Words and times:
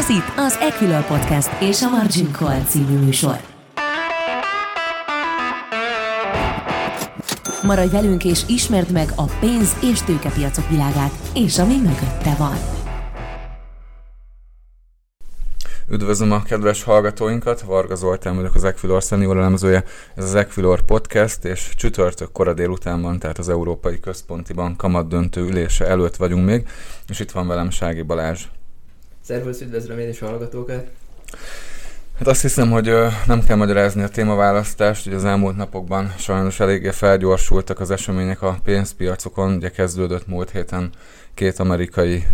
Ez 0.00 0.08
itt 0.08 0.32
az 0.36 0.56
Equilor 0.60 1.06
Podcast 1.06 1.62
és 1.62 1.82
a 1.82 1.88
Margin 1.88 2.32
Call 2.32 2.60
című 2.60 2.98
műsor. 2.98 3.36
Maradj 7.62 7.90
velünk 7.90 8.24
és 8.24 8.42
ismerd 8.48 8.90
meg 8.92 9.08
a 9.16 9.24
pénz- 9.40 9.82
és 9.82 10.02
tőkepiacok 10.02 10.68
világát, 10.68 11.12
és 11.34 11.58
ami 11.58 11.76
mögötte 11.76 12.34
van. 12.38 12.56
Üdvözlöm 15.88 16.32
a 16.32 16.42
kedves 16.42 16.82
hallgatóinkat, 16.82 17.60
Varga 17.60 17.94
Zoltán 17.94 18.36
vagyok 18.36 18.54
az 18.54 18.64
Equilor 18.64 19.02
senior 19.02 19.36
elemzője. 19.36 19.84
Ez 20.14 20.24
az 20.24 20.34
Equilor 20.34 20.82
podcast, 20.82 21.44
és 21.44 21.74
csütörtök 21.76 22.32
kora 22.32 22.54
délután 22.54 23.02
van, 23.02 23.18
tehát 23.18 23.38
az 23.38 23.48
Európai 23.48 24.00
Központi 24.00 24.52
Bank 24.52 24.76
kamat 24.76 25.08
döntő 25.08 25.40
ülése 25.40 25.86
előtt 25.86 26.16
vagyunk 26.16 26.44
még, 26.44 26.68
és 27.08 27.20
itt 27.20 27.30
van 27.30 27.46
velem 27.46 27.70
Sági 27.70 28.02
Balázs. 28.02 28.46
Szervusz, 29.24 29.60
üdvözlöm 29.60 29.98
én 29.98 30.08
is 30.08 30.22
a 30.22 30.26
hallgatókat! 30.26 30.86
Hát 32.18 32.28
azt 32.28 32.42
hiszem, 32.42 32.70
hogy 32.70 32.92
nem 33.26 33.44
kell 33.44 33.56
magyarázni 33.56 34.02
a 34.02 34.08
témaválasztást, 34.08 35.04
hogy 35.04 35.12
az 35.12 35.24
elmúlt 35.24 35.56
napokban 35.56 36.14
sajnos 36.18 36.60
eléggé 36.60 36.90
felgyorsultak 36.90 37.80
az 37.80 37.90
események 37.90 38.42
a 38.42 38.58
pénzpiacokon, 38.64 39.54
ugye 39.54 39.70
kezdődött 39.70 40.26
múlt 40.26 40.50
héten 40.50 40.90
két 41.34 41.58
amerikai 41.58 42.26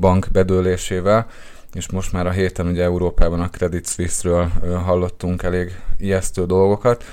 bank 0.00 0.28
bedőlésével, 0.32 1.26
és 1.72 1.90
most 1.90 2.12
már 2.12 2.26
a 2.26 2.30
héten 2.30 2.66
ugye 2.66 2.82
Európában 2.82 3.40
a 3.40 3.50
Credit 3.50 3.88
Suisse-ről 3.88 4.48
hallottunk 4.84 5.42
elég 5.42 5.80
ijesztő 5.98 6.46
dolgokat. 6.46 7.04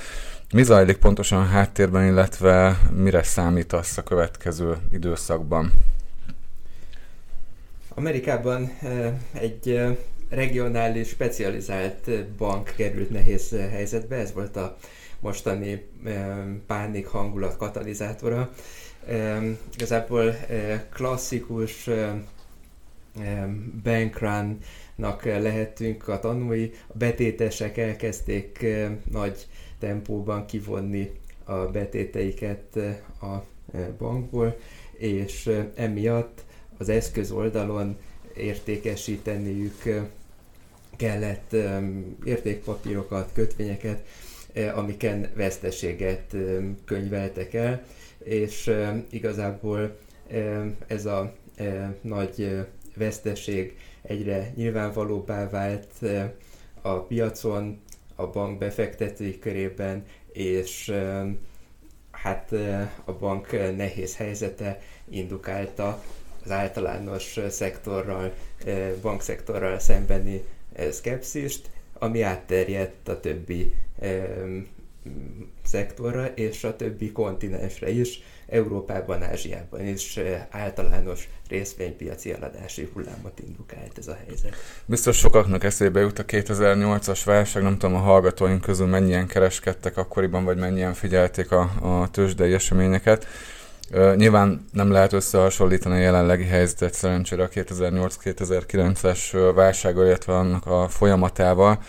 Mi 0.54 0.64
zajlik 0.64 0.98
pontosan 0.98 1.42
a 1.42 1.46
háttérben, 1.46 2.06
illetve 2.06 2.80
mire 2.96 3.24
számítasz 3.24 3.98
a 3.98 4.04
következő 4.04 4.78
időszakban? 4.92 5.72
Amerikában 7.96 8.78
egy 9.34 9.82
regionális, 10.30 11.08
specializált 11.08 12.26
bank 12.38 12.74
került 12.76 13.10
nehéz 13.10 13.56
helyzetbe, 13.72 14.16
ez 14.16 14.34
volt 14.34 14.56
a 14.56 14.78
mostani 15.20 15.86
pánik 16.68 17.08
hangulat 17.08 17.58
katalizátora. 17.58 18.54
Igazából 19.74 20.36
klasszikus 20.94 21.90
bankrun-nak 23.84 25.24
lehetünk 25.24 26.08
a 26.08 26.20
tanúi. 26.20 26.72
A 26.88 26.98
betétesek 26.98 27.78
elkezdték 27.78 28.66
nagy 29.12 29.48
tempóban 29.80 30.46
kivonni 30.46 31.12
a 31.44 31.56
betéteiket 31.56 32.76
a 33.22 33.44
bankból, 33.98 34.58
és 34.92 35.52
emiatt 35.76 36.44
az 36.82 36.90
eszköz 36.90 37.32
oldalon 37.32 37.98
értékesíteniük 38.36 39.84
kellett 40.96 41.56
értékpapírokat, 42.26 43.30
kötvényeket, 43.34 44.06
amiken 44.74 45.28
veszteséget 45.36 46.36
könyveltek 46.86 47.54
el, 47.54 47.84
és 48.24 48.72
igazából 49.10 49.98
ez 50.88 51.06
a 51.06 51.34
nagy 52.02 52.66
veszteség 52.96 53.78
egyre 54.02 54.52
nyilvánvalóbbá 54.56 55.50
vált 55.50 55.94
a 56.82 57.00
piacon, 57.00 57.82
a 58.16 58.28
bank 58.28 58.58
befektetői 58.58 59.40
körében, 59.40 60.06
és 60.32 60.94
hát 62.12 62.52
a 63.06 63.14
bank 63.14 63.52
nehéz 63.76 64.16
helyzete 64.16 64.80
indukálta 65.10 66.04
az 66.44 66.52
általános 66.52 67.40
szektorral, 67.50 68.34
bankszektorral 69.02 69.80
szembeni 69.80 70.44
szkepszist, 70.92 71.70
ami 71.94 72.22
átterjedt 72.22 73.08
a 73.08 73.20
többi 73.20 73.74
szektorra 75.64 76.26
és 76.26 76.64
a 76.64 76.76
többi 76.76 77.12
kontinensre 77.12 77.90
is, 77.90 78.22
Európában, 78.48 79.24
Ázsiában 79.24 79.88
is 79.88 80.20
általános 80.50 81.30
részvénypiaci 81.50 82.34
eladási 82.34 82.90
hullámot 82.94 83.40
indukált 83.48 83.98
ez 83.98 84.08
a 84.08 84.18
helyzet. 84.28 84.56
Biztos 84.86 85.18
sokaknak 85.18 85.64
eszébe 85.64 86.00
jut 86.00 86.20
a 86.20 86.26
2008-as 86.26 87.22
válság, 87.26 87.64
nem 87.64 87.78
tudom 87.78 87.96
a 87.96 88.00
hallgatóink 88.00 88.62
közül 88.62 88.88
mennyien 88.88 89.28
kereskedtek 89.28 89.98
akkoriban, 89.98 90.44
vagy 90.44 90.58
mennyien 90.58 90.94
figyelték 90.94 91.52
a, 91.52 91.62
a 92.02 92.10
tőzsdei 92.12 92.54
eseményeket. 92.54 93.28
Nyilván 94.16 94.66
nem 94.72 94.92
lehet 94.92 95.14
összehasonlítani 95.14 95.96
a 95.96 96.00
jelenlegi 96.00 96.46
helyzetet 96.46 96.94
szerencsére 96.94 97.44
a 97.44 97.50
2008-2009-es 97.50 99.52
válsággal, 99.56 100.06
illetve 100.06 100.34
annak 100.34 100.66
a 100.66 100.88
folyamatával 100.88 101.80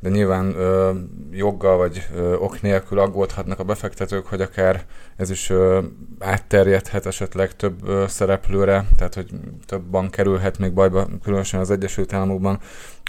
de 0.00 0.08
nyilván 0.08 0.54
ö, 0.56 0.90
joggal 1.30 1.76
vagy 1.76 2.06
ö, 2.16 2.34
ok 2.34 2.62
nélkül 2.62 2.98
aggódhatnak 2.98 3.58
a 3.58 3.64
befektetők, 3.64 4.26
hogy 4.26 4.40
akár 4.40 4.84
ez 5.16 5.30
is 5.30 5.50
ö, 5.50 5.80
átterjedhet 6.18 7.06
esetleg 7.06 7.56
több 7.56 7.88
ö, 7.88 8.04
szereplőre, 8.08 8.84
tehát 8.96 9.14
hogy 9.14 9.30
több 9.66 9.82
bank 9.82 10.10
kerülhet 10.10 10.58
még 10.58 10.72
bajba, 10.72 11.06
különösen 11.22 11.60
az 11.60 11.70
Egyesült 11.70 12.12
Államokban. 12.12 12.58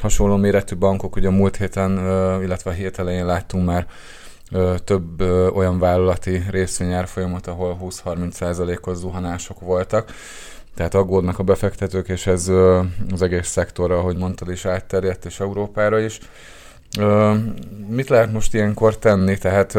Hasonló 0.01 0.35
méretű 0.35 0.75
bankok, 0.75 1.15
ugye 1.15 1.27
a 1.27 1.31
múlt 1.31 1.55
héten, 1.55 1.97
ö, 1.97 2.43
illetve 2.43 2.71
a 2.71 2.73
hét 2.73 2.99
elején 2.99 3.25
láttunk 3.25 3.65
már 3.65 3.87
több 4.83 5.21
olyan 5.53 5.79
vállalati 5.79 6.43
részvényárfolyamat, 6.49 7.47
ahol 7.47 7.79
20-30%-os 7.83 8.97
zuhanások 8.97 9.59
voltak. 9.59 10.11
Tehát 10.75 10.93
aggódnak 10.93 11.39
a 11.39 11.43
befektetők, 11.43 12.07
és 12.07 12.27
ez 12.27 12.47
az 13.11 13.21
egész 13.21 13.47
szektorra, 13.47 13.97
ahogy 13.97 14.17
mondtad 14.17 14.49
is, 14.49 14.65
átterjedt, 14.65 15.25
és 15.25 15.39
Európára 15.39 15.99
is. 15.99 16.19
Mit 17.87 18.09
lehet 18.09 18.31
most 18.31 18.53
ilyenkor 18.53 18.97
tenni? 18.97 19.37
Tehát 19.37 19.77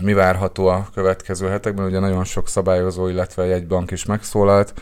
mi 0.00 0.12
várható 0.12 0.66
a 0.66 0.88
következő 0.94 1.48
hetekben? 1.48 1.86
Ugye 1.86 1.98
nagyon 1.98 2.24
sok 2.24 2.48
szabályozó, 2.48 3.08
illetve 3.08 3.42
egy 3.42 3.66
bank 3.66 3.90
is 3.90 4.04
megszólalt. 4.04 4.74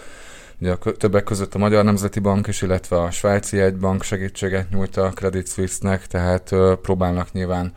Ugye 0.61 0.73
a 0.73 0.77
többek 0.77 1.25
között 1.25 1.55
a 1.55 1.59
Magyar 1.59 1.85
Nemzeti 1.85 2.21
Bank 2.21 2.47
is, 2.47 2.63
illetve 2.63 3.01
a 3.01 3.11
Svájci 3.11 3.61
Egybank 3.61 4.03
segítséget 4.03 4.71
nyújt 4.71 4.97
a 4.97 5.11
Credit 5.15 5.49
Suisse-nek, 5.49 6.07
tehát 6.07 6.55
próbálnak 6.83 7.33
nyilván 7.33 7.73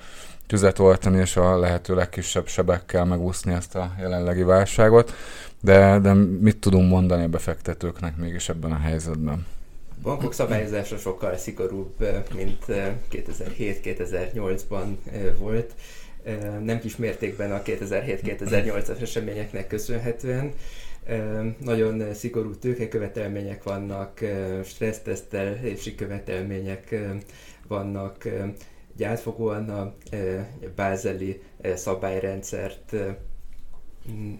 tüzet 0.48 0.80
oltani, 0.80 1.18
és 1.20 1.36
a 1.36 1.60
lehető 1.60 1.96
legkisebb 1.96 2.48
sebekkel 2.48 3.06
megúszni 3.06 3.54
ezt 3.54 3.76
a 3.76 3.92
jelenlegi 4.00 4.44
válságot. 4.44 5.14
De, 5.62 6.00
de 6.00 6.14
mit 6.14 6.58
tudunk 6.58 6.90
mondani 6.90 7.24
a 7.24 7.28
befektetőknek 7.28 8.18
mégis 8.18 8.50
ebben 8.50 8.72
a 8.72 8.78
helyzetben? 8.78 9.46
bankok 10.02 10.34
szabályozása 10.34 10.98
sokkal 10.98 11.38
szigorúbb, 11.38 12.08
mint 12.36 12.66
2007-2008-ban 13.12 14.86
volt. 15.38 15.74
Nem 16.64 16.80
kis 16.80 16.96
mértékben 16.96 17.52
a 17.52 17.62
2007-2008-as 17.62 19.02
eseményeknek 19.02 19.68
köszönhetően. 19.68 20.54
Nagyon 21.64 22.14
szigorú 22.14 22.56
tőkekövetelmények 22.56 23.64
vannak, 23.64 24.20
stressztesztelési 24.64 25.96
követelmények 25.96 26.96
vannak, 27.68 28.28
egy 28.98 29.04
átfogóan 29.04 29.70
a 29.70 29.94
bázeli 30.76 31.42
szabályrendszert 31.76 32.96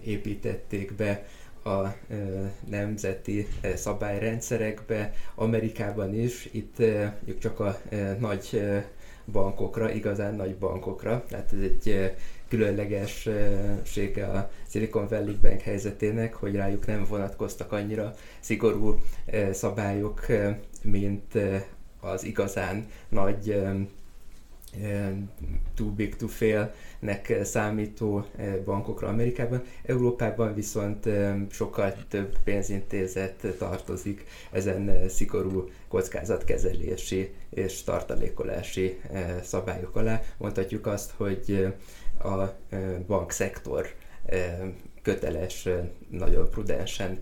építették 0.04 0.92
be, 0.94 1.26
a 1.64 1.94
nemzeti 2.68 3.46
szabályrendszerekbe, 3.74 5.12
Amerikában 5.34 6.14
is, 6.14 6.48
itt 6.52 6.82
csak 7.38 7.60
a 7.60 7.80
nagy 8.18 8.62
bankokra, 9.32 9.90
igazán 9.92 10.34
nagy 10.34 10.56
bankokra, 10.56 11.24
tehát 11.28 11.52
ez 11.52 11.60
egy 11.62 12.14
különlegessége 12.48 14.26
a 14.26 14.50
Silicon 14.68 15.08
Valley 15.08 15.36
Bank 15.42 15.60
helyzetének, 15.60 16.34
hogy 16.34 16.54
rájuk 16.54 16.86
nem 16.86 17.04
vonatkoztak 17.04 17.72
annyira 17.72 18.14
szigorú 18.40 18.98
szabályok, 19.52 20.26
mint 20.82 21.38
az 22.00 22.24
igazán 22.24 22.86
nagy 23.08 23.62
too 25.74 25.86
big 25.90 26.16
to 26.16 26.26
fail-nek 26.26 27.38
számító 27.42 28.24
bankokra 28.64 29.08
Amerikában. 29.08 29.62
Európában 29.82 30.54
viszont 30.54 31.08
sokkal 31.50 31.94
több 32.08 32.36
pénzintézet 32.44 33.46
tartozik 33.58 34.24
ezen 34.50 35.08
szigorú 35.08 35.68
kockázatkezelési 35.88 37.32
és 37.50 37.82
tartalékolási 37.82 39.00
szabályok 39.42 39.96
alá. 39.96 40.22
Mondhatjuk 40.36 40.86
azt, 40.86 41.10
hogy 41.16 41.74
a 42.22 42.44
bankszektor 43.06 43.86
köteles 45.02 45.68
nagyon 46.10 46.50
prudensen 46.50 47.18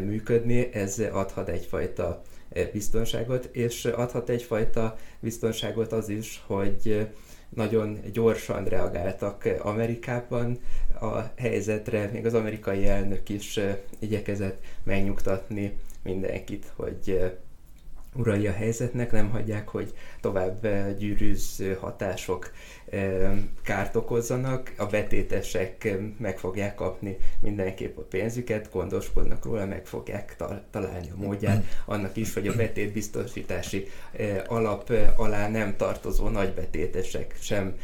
működni, 0.00 0.72
ez 0.72 0.98
adhat 1.12 1.48
egyfajta 1.48 2.22
biztonságot, 2.72 3.48
és 3.52 3.84
adhat 3.84 4.28
egyfajta 4.28 4.96
biztonságot 5.20 5.92
az 5.92 6.08
is, 6.08 6.42
hogy 6.46 7.06
nagyon 7.48 7.98
gyorsan 8.12 8.64
reagáltak 8.64 9.48
Amerikában. 9.62 10.58
A 11.00 11.20
helyzetre, 11.36 12.10
még 12.12 12.26
az 12.26 12.34
amerikai 12.34 12.86
elnök 12.86 13.28
is 13.28 13.60
igyekezett 13.98 14.62
megnyugtatni 14.82 15.72
mindenkit, 16.02 16.72
hogy 16.76 17.32
urai 18.14 18.46
a 18.46 18.52
helyzetnek, 18.52 19.12
nem 19.12 19.30
hagyják, 19.30 19.68
hogy 19.68 19.94
tovább 20.20 20.66
gyűrűző 20.98 21.76
hatások 21.80 22.50
kárt 23.62 23.96
okozzanak, 23.96 24.72
a 24.76 24.86
betétesek 24.86 25.96
meg 26.18 26.38
fogják 26.38 26.74
kapni 26.74 27.16
mindenképp 27.40 27.96
a 27.98 28.02
pénzüket, 28.02 28.68
gondoskodnak 28.72 29.44
róla, 29.44 29.66
meg 29.66 29.86
fogják 29.86 30.36
találni 30.70 31.10
a 31.10 31.20
módját 31.22 31.64
annak 31.84 32.16
is, 32.16 32.34
hogy 32.34 32.46
a 32.46 32.54
betétbiztosítási 32.54 33.88
alap 34.46 34.92
alá 35.16 35.48
nem 35.48 35.76
tartozó 35.76 36.28
nagybetétesek 36.28 37.36
sem 37.40 37.74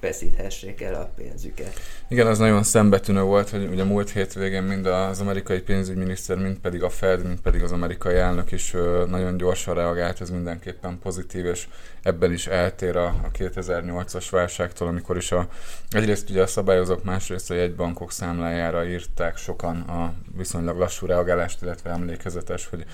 veszíthessék 0.00 0.82
el 0.82 0.94
a 0.94 1.10
pénzüket. 1.16 1.72
Igen, 2.08 2.26
az 2.26 2.38
nagyon 2.38 2.62
szembetűnő 2.62 3.22
volt, 3.22 3.48
hogy 3.50 3.66
ugye 3.66 3.84
múlt 3.84 4.10
hétvégén 4.10 4.62
mind 4.62 4.86
az 4.86 5.20
amerikai 5.20 5.60
pénzügyminiszter, 5.60 6.36
mind 6.36 6.58
pedig 6.58 6.82
a 6.82 6.90
Fed, 6.90 7.26
mind 7.26 7.40
pedig 7.40 7.62
az 7.62 7.72
amerikai 7.72 8.14
elnök 8.14 8.52
is 8.52 8.74
nagyon 9.06 9.17
gyorsan 9.36 9.74
reagált, 9.74 10.20
ez 10.20 10.30
mindenképpen 10.30 10.98
pozitív, 10.98 11.44
és 11.44 11.68
ebben 12.02 12.32
is 12.32 12.46
eltér 12.46 12.96
a, 12.96 13.06
a 13.06 13.30
2008-as 13.38 14.26
válságtól, 14.30 14.88
amikor 14.88 15.16
is 15.16 15.32
a, 15.32 15.48
egyrészt 15.90 16.30
ugye 16.30 16.42
a 16.42 16.46
szabályozók, 16.46 17.04
másrészt 17.04 17.50
a 17.50 17.54
jegybankok 17.54 18.12
számlájára 18.12 18.86
írták 18.86 19.36
sokan 19.36 19.80
a 19.80 20.12
viszonylag 20.36 20.78
lassú 20.78 21.06
reagálást, 21.06 21.62
illetve 21.62 21.90
emlékezetes, 21.90 22.66
hogy 22.66 22.84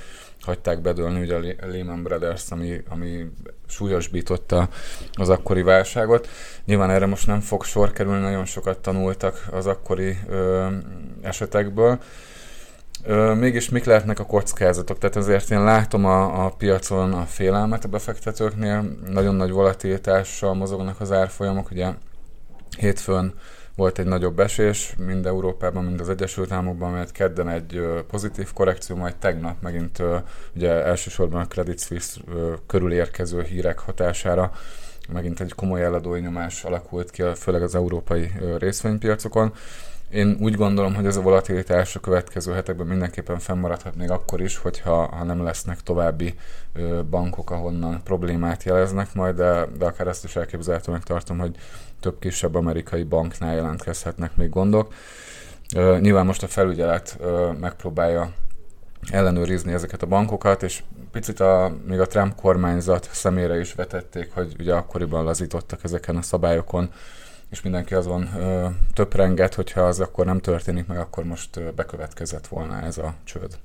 hagyták 0.41 0.81
bedőlni 0.81 1.21
ugye 1.21 1.57
a 1.63 1.67
Lehman 1.67 2.03
Brothers, 2.03 2.51
ami, 2.51 2.83
ami 2.89 3.31
súlyosbította 3.67 4.69
az 5.13 5.29
akkori 5.29 5.63
válságot. 5.63 6.29
Nyilván 6.65 6.91
erre 6.91 7.07
most 7.07 7.27
nem 7.27 7.41
fog 7.41 7.65
sor 7.65 7.93
kerülni, 7.93 8.21
nagyon 8.21 8.45
sokat 8.45 8.79
tanultak 8.79 9.47
az 9.51 9.67
akkori 9.67 10.19
ö, 10.29 10.67
esetekből. 11.23 11.99
Mégis 13.35 13.69
mik 13.69 13.85
lehetnek 13.85 14.19
a 14.19 14.25
kockázatok? 14.25 14.99
Tehát 14.99 15.17
azért 15.17 15.51
én 15.51 15.65
látom 15.65 16.05
a, 16.05 16.45
a 16.45 16.49
piacon 16.49 17.13
a 17.13 17.25
félelmet 17.25 17.85
a 17.85 17.89
befektetőknél, 17.89 18.85
nagyon 19.07 19.35
nagy 19.35 19.51
volatilitással 19.51 20.55
mozognak 20.55 21.01
az 21.01 21.13
árfolyamok, 21.13 21.71
ugye 21.71 21.89
hétfőn 22.79 23.35
volt 23.77 23.99
egy 23.99 24.07
nagyobb 24.07 24.41
esés, 24.41 24.95
mind 24.99 25.27
Európában, 25.27 25.85
mind 25.85 26.01
az 26.01 26.09
Egyesült 26.09 26.53
Államokban, 26.53 26.93
mert 26.93 27.13
kedden 27.13 27.49
egy 27.49 27.81
pozitív 28.11 28.53
korrekció, 28.53 28.97
majd 28.97 29.17
tegnap 29.17 29.63
megint 29.63 30.03
ugye 30.57 30.71
elsősorban 30.71 31.41
a 31.41 31.47
Credit 31.47 31.81
Suisse 31.81 32.21
körül 32.67 32.93
érkező 32.93 33.43
hírek 33.43 33.79
hatására 33.79 34.53
megint 35.13 35.41
egy 35.41 35.55
komoly 35.55 35.85
eladói 35.85 36.21
nyomás 36.21 36.65
alakult 36.65 37.11
ki, 37.11 37.23
főleg 37.35 37.63
az 37.63 37.75
európai 37.75 38.33
részvénypiacokon. 38.59 39.53
Én 40.15 40.37
úgy 40.41 40.55
gondolom, 40.55 40.95
hogy 40.95 41.07
ez 41.07 41.17
a 41.17 41.21
volatilitás 41.21 41.97
a 41.97 42.01
következő 42.01 42.53
hetekben 42.53 42.87
mindenképpen 42.87 43.39
fennmaradhat 43.39 43.97
még 43.97 44.11
akkor 44.11 44.41
is, 44.41 44.57
hogyha 44.57 45.07
ha 45.07 45.25
nem 45.25 45.43
lesznek 45.43 45.81
további 45.81 46.35
bankok, 47.11 47.51
ahonnan 47.51 48.01
problémát 48.05 48.63
jeleznek 48.63 49.15
majd, 49.15 49.37
de, 49.37 49.67
de 49.79 49.85
akár 49.85 50.07
ezt 50.07 50.25
is 50.25 50.37
elképzelhetőnek 50.37 51.03
tartom, 51.03 51.39
hogy 51.39 51.57
több 52.01 52.19
kisebb 52.19 52.55
amerikai 52.55 53.03
banknál 53.03 53.55
jelentkezhetnek 53.55 54.37
még 54.37 54.51
gondok. 54.51 54.95
Nyilván 56.01 56.27
most 56.27 56.43
a 56.43 56.47
felügyelet 56.49 57.19
megpróbálja 57.61 58.33
ellenőrizni 59.11 59.73
ezeket 59.73 60.03
a 60.03 60.07
bankokat, 60.07 60.63
és 60.63 60.83
picit 61.13 61.41
a, 61.41 61.77
még 61.87 62.01
a 62.01 62.07
Trump 62.07 62.35
kormányzat 62.35 63.09
szemére 63.13 63.61
is 63.61 63.75
vetették, 63.75 64.33
hogy 64.33 64.55
ugye 64.59 64.75
akkoriban 64.75 65.25
lazítottak 65.25 65.85
ezeken 65.85 66.17
a 66.17 66.23
szabályokon, 66.23 66.91
és 67.55 67.63
mindenki 67.63 67.95
azon 67.95 68.29
ö, 68.37 68.69
töprenget, 68.93 69.55
hogyha 69.55 69.81
az 69.81 70.01
akkor 70.01 70.27
nem 70.27 70.41
történik 70.41 70.87
meg, 70.87 70.99
akkor 70.99 71.25
most 71.25 71.57
ö, 71.57 71.71
bekövetkezett 71.71 72.47
volna 72.47 72.83
ez 72.83 72.99
a 72.99 73.15
csőd. 73.25 73.59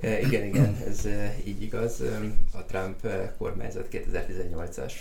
E, 0.00 0.20
igen, 0.20 0.44
igen, 0.44 0.76
ez 0.86 1.08
így 1.44 1.62
igaz. 1.62 2.02
A 2.52 2.64
Trump 2.64 3.06
kormányzat 3.38 3.88
2018-as 3.92 4.92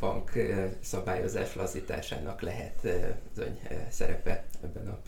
bank 0.00 0.32
szabályozás 0.80 1.54
lazításának 1.54 2.40
lehet 2.40 2.88
bizony 3.34 3.58
szerepe 3.88 4.44
ebben 4.62 4.88
a 4.88 4.98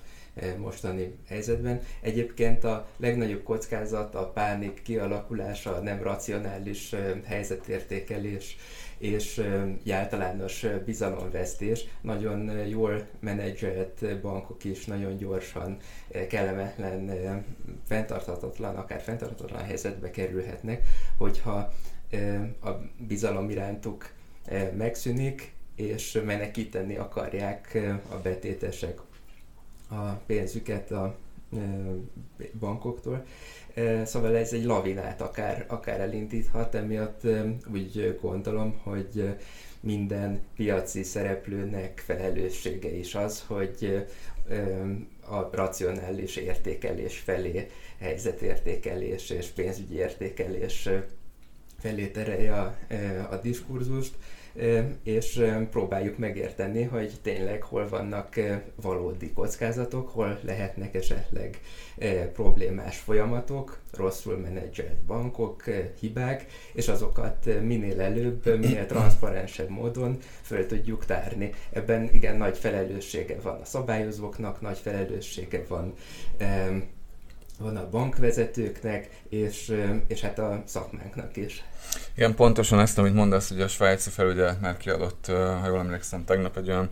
mostani 0.59 1.19
helyzetben. 1.29 1.81
Egyébként 2.01 2.65
a 2.65 2.89
legnagyobb 2.97 3.43
kockázat 3.43 4.15
a 4.15 4.31
pánik 4.31 4.83
kialakulása, 4.83 5.75
a 5.75 5.81
nem 5.81 6.03
racionális 6.03 6.95
helyzetértékelés, 7.25 8.57
és 8.99 9.43
általános 9.91 10.67
bizalomvesztés. 10.85 11.85
Nagyon 12.01 12.67
jól 12.69 13.07
menedzselt 13.21 14.21
bankok 14.21 14.65
is 14.65 14.85
nagyon 14.85 15.17
gyorsan 15.17 15.77
kellemetlen, 16.29 17.45
fenntarthatatlan, 17.87 18.77
akár 18.77 19.01
fenntarthatatlan 19.01 19.65
helyzetbe 19.65 20.11
kerülhetnek, 20.11 20.87
hogyha 21.19 21.73
a 22.63 22.71
bizalom 22.99 23.51
irántuk 23.51 24.11
megszűnik, 24.77 25.55
és 25.77 26.21
menekíteni 26.25 26.97
akarják 26.97 27.79
a 28.09 28.17
betétesek 28.17 29.01
a 29.89 30.11
pénzüket 30.27 30.91
a 30.91 31.17
bankoktól. 32.59 33.25
Szóval 34.05 34.37
ez 34.37 34.53
egy 34.53 34.65
lavinát 34.65 35.21
akár, 35.21 35.65
akár 35.69 36.01
elindíthat, 36.01 36.75
emiatt 36.75 37.21
úgy 37.73 38.19
gondolom, 38.21 38.81
hogy 38.83 39.37
minden 39.81 40.41
piaci 40.57 41.03
szereplőnek 41.03 42.03
felelőssége 42.07 42.97
is 42.97 43.15
az, 43.15 43.45
hogy 43.47 44.07
a 45.29 45.57
racionális 45.57 46.37
értékelés 46.37 47.19
felé, 47.19 47.67
helyzetértékelés 47.99 49.31
és 49.31 49.47
pénzügyi 49.47 49.95
értékelés 49.95 50.89
felé 51.79 52.07
terelje 52.07 52.55
a, 52.55 52.77
a 53.31 53.37
diskurzust, 53.37 54.15
és 55.03 55.45
próbáljuk 55.71 56.19
megérteni, 56.19 56.83
hogy 56.83 57.13
tényleg 57.23 57.63
hol 57.63 57.89
vannak 57.89 58.41
valódi 58.83 59.33
kockázatok, 59.33 60.09
hol 60.09 60.39
lehetnek 60.43 60.95
esetleg 60.95 61.61
problémás 62.33 62.99
folyamatok, 62.99 63.79
rosszul 63.93 64.37
menedzselt 64.37 65.05
bankok, 65.07 65.65
hibák, 66.01 66.47
és 66.73 66.89
azokat 66.89 67.49
minél 67.63 68.01
előbb, 68.01 68.59
minél 68.59 68.87
transzparensebb 68.97 69.69
módon 69.69 70.17
föl 70.43 70.67
tudjuk 70.67 71.05
tárni. 71.05 71.51
Ebben 71.73 72.09
igen 72.13 72.37
nagy 72.37 72.59
felelőssége 72.59 73.37
van 73.43 73.61
a 73.61 73.65
szabályozóknak, 73.65 74.61
nagy 74.61 74.79
felelőssége 74.79 75.65
van 75.69 75.95
van 77.59 77.77
a 77.77 77.89
bankvezetőknek, 77.91 79.09
és, 79.29 79.85
és 80.07 80.21
hát 80.21 80.39
a 80.39 80.63
szakmánknak 80.67 81.37
is. 81.37 81.65
Igen, 82.15 82.35
pontosan 82.35 82.81
ezt, 82.81 82.99
amit 82.99 83.15
mondasz, 83.15 83.49
hogy 83.49 83.61
a 83.61 83.69
svájci 83.69 84.11
felügyelet 84.11 84.61
már 84.61 84.77
kiadott, 84.77 85.27
ha 85.27 85.67
jól 85.67 85.79
emlékszem, 85.79 86.25
tegnap 86.25 86.57
egy 86.57 86.69
olyan 86.69 86.91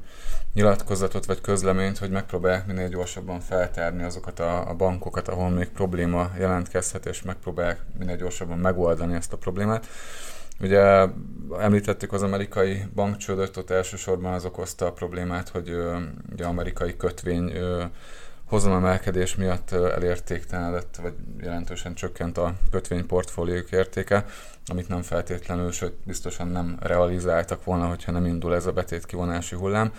nyilatkozatot 0.55 1.25
vagy 1.25 1.41
közleményt, 1.41 1.99
hogy 1.99 2.11
megpróbálják 2.11 2.67
minél 2.67 2.89
gyorsabban 2.89 3.41
feltárni 3.41 4.03
azokat 4.03 4.41
a, 4.41 4.69
a 4.69 4.75
bankokat, 4.75 5.29
ahol 5.29 5.51
még 5.51 5.69
probléma 5.69 6.31
jelentkezhet, 6.39 7.07
és 7.07 7.23
megpróbálják 7.23 7.81
minél 7.99 8.17
gyorsabban 8.17 8.59
megoldani 8.59 9.15
ezt 9.15 9.33
a 9.33 9.37
problémát. 9.37 9.87
Ugye 10.61 11.07
említettük 11.59 12.13
az 12.13 12.23
amerikai 12.23 12.83
bankcsődöt, 12.95 13.57
ott 13.57 13.71
elsősorban 13.71 14.33
az 14.33 14.45
okozta 14.45 14.87
a 14.87 14.93
problémát, 14.93 15.49
hogy 15.49 15.77
ugye 16.33 16.45
amerikai 16.45 16.97
kötvény 16.97 17.53
hozamemelkedés 18.47 19.35
miatt 19.35 19.71
elértéktelenedett, 19.73 20.99
vagy 21.03 21.13
jelentősen 21.41 21.95
csökkent 21.95 22.39
a 22.39 22.55
kötvényportfóliók 22.71 23.71
értéke, 23.71 24.25
amit 24.67 24.89
nem 24.89 25.03
feltétlenül, 25.03 25.73
sőt 25.73 25.95
biztosan 26.05 26.49
nem 26.49 26.77
realizáltak 26.81 27.65
volna, 27.65 27.87
hogyha 27.87 28.13
nem 28.13 28.27
indul 28.27 28.55
ez 28.55 28.67
a 28.67 28.73
betét 28.73 29.07
kivonási 29.07 29.57
hullám. 29.57 29.93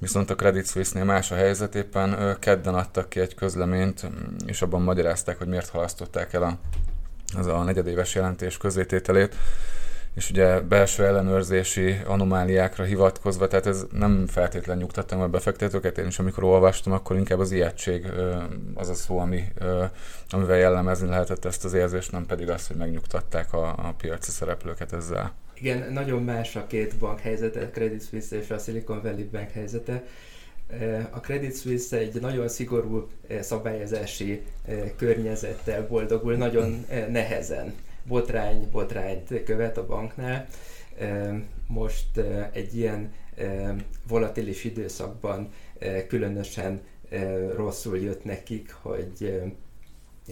Viszont 0.00 0.30
a 0.30 0.34
Credit 0.34 0.66
Suisse-nél 0.66 1.04
más 1.04 1.30
a 1.30 1.34
helyzet, 1.34 1.74
éppen 1.74 2.36
kedden 2.38 2.74
adtak 2.74 3.08
ki 3.08 3.20
egy 3.20 3.34
közleményt, 3.34 4.06
és 4.46 4.62
abban 4.62 4.82
magyarázták, 4.82 5.38
hogy 5.38 5.46
miért 5.46 5.68
halasztották 5.68 6.32
el 6.32 6.42
a, 6.42 6.58
az 7.36 7.46
a 7.46 7.62
negyedéves 7.62 8.14
jelentés 8.14 8.56
közétételét 8.56 9.36
és 10.14 10.30
ugye 10.30 10.60
belső 10.60 11.04
ellenőrzési 11.04 11.96
anomáliákra 12.06 12.84
hivatkozva, 12.84 13.48
tehát 13.48 13.66
ez 13.66 13.86
nem 13.92 14.26
feltétlen 14.26 14.76
nyugtattam 14.76 15.20
a 15.20 15.28
befektetőket, 15.28 15.98
én 15.98 16.06
is 16.06 16.18
amikor 16.18 16.44
olvastam, 16.44 16.92
akkor 16.92 17.16
inkább 17.16 17.38
az 17.38 17.50
ijegység 17.50 18.06
az 18.74 18.88
a 18.88 18.94
szó, 18.94 19.18
ami, 19.18 19.44
amivel 20.30 20.56
jellemezni 20.56 21.08
lehetett 21.08 21.44
ezt 21.44 21.64
az 21.64 21.72
érzést, 21.72 22.12
nem 22.12 22.26
pedig 22.26 22.50
az, 22.50 22.66
hogy 22.66 22.76
megnyugtatták 22.76 23.52
a, 23.52 23.68
a 23.68 23.94
piaci 23.98 24.30
szereplőket 24.30 24.92
ezzel. 24.92 25.32
Igen, 25.54 25.92
nagyon 25.92 26.22
más 26.22 26.56
a 26.56 26.66
két 26.66 26.96
bank 26.96 27.20
helyzete, 27.20 27.60
a 27.60 27.70
Credit 27.70 28.08
Suisse 28.08 28.36
és 28.36 28.50
a 28.50 28.58
Silicon 28.58 29.02
Valley 29.02 29.28
Bank 29.32 29.50
helyzete. 29.50 30.04
A 31.10 31.20
Credit 31.20 31.60
Suisse 31.60 31.96
egy 31.96 32.20
nagyon 32.20 32.48
szigorú 32.48 33.08
szabályozási 33.40 34.42
környezettel 34.96 35.86
boldogul, 35.86 36.34
nagyon 36.34 36.86
nehezen 37.10 37.74
botrány, 38.04 38.68
botrányt 38.70 39.42
követ 39.44 39.76
a 39.76 39.86
banknál. 39.86 40.46
Most 41.66 42.20
egy 42.52 42.76
ilyen 42.76 43.12
volatilis 44.08 44.64
időszakban 44.64 45.48
különösen 46.08 46.80
rosszul 47.54 47.98
jött 47.98 48.24
nekik, 48.24 48.72
hogy 48.72 49.42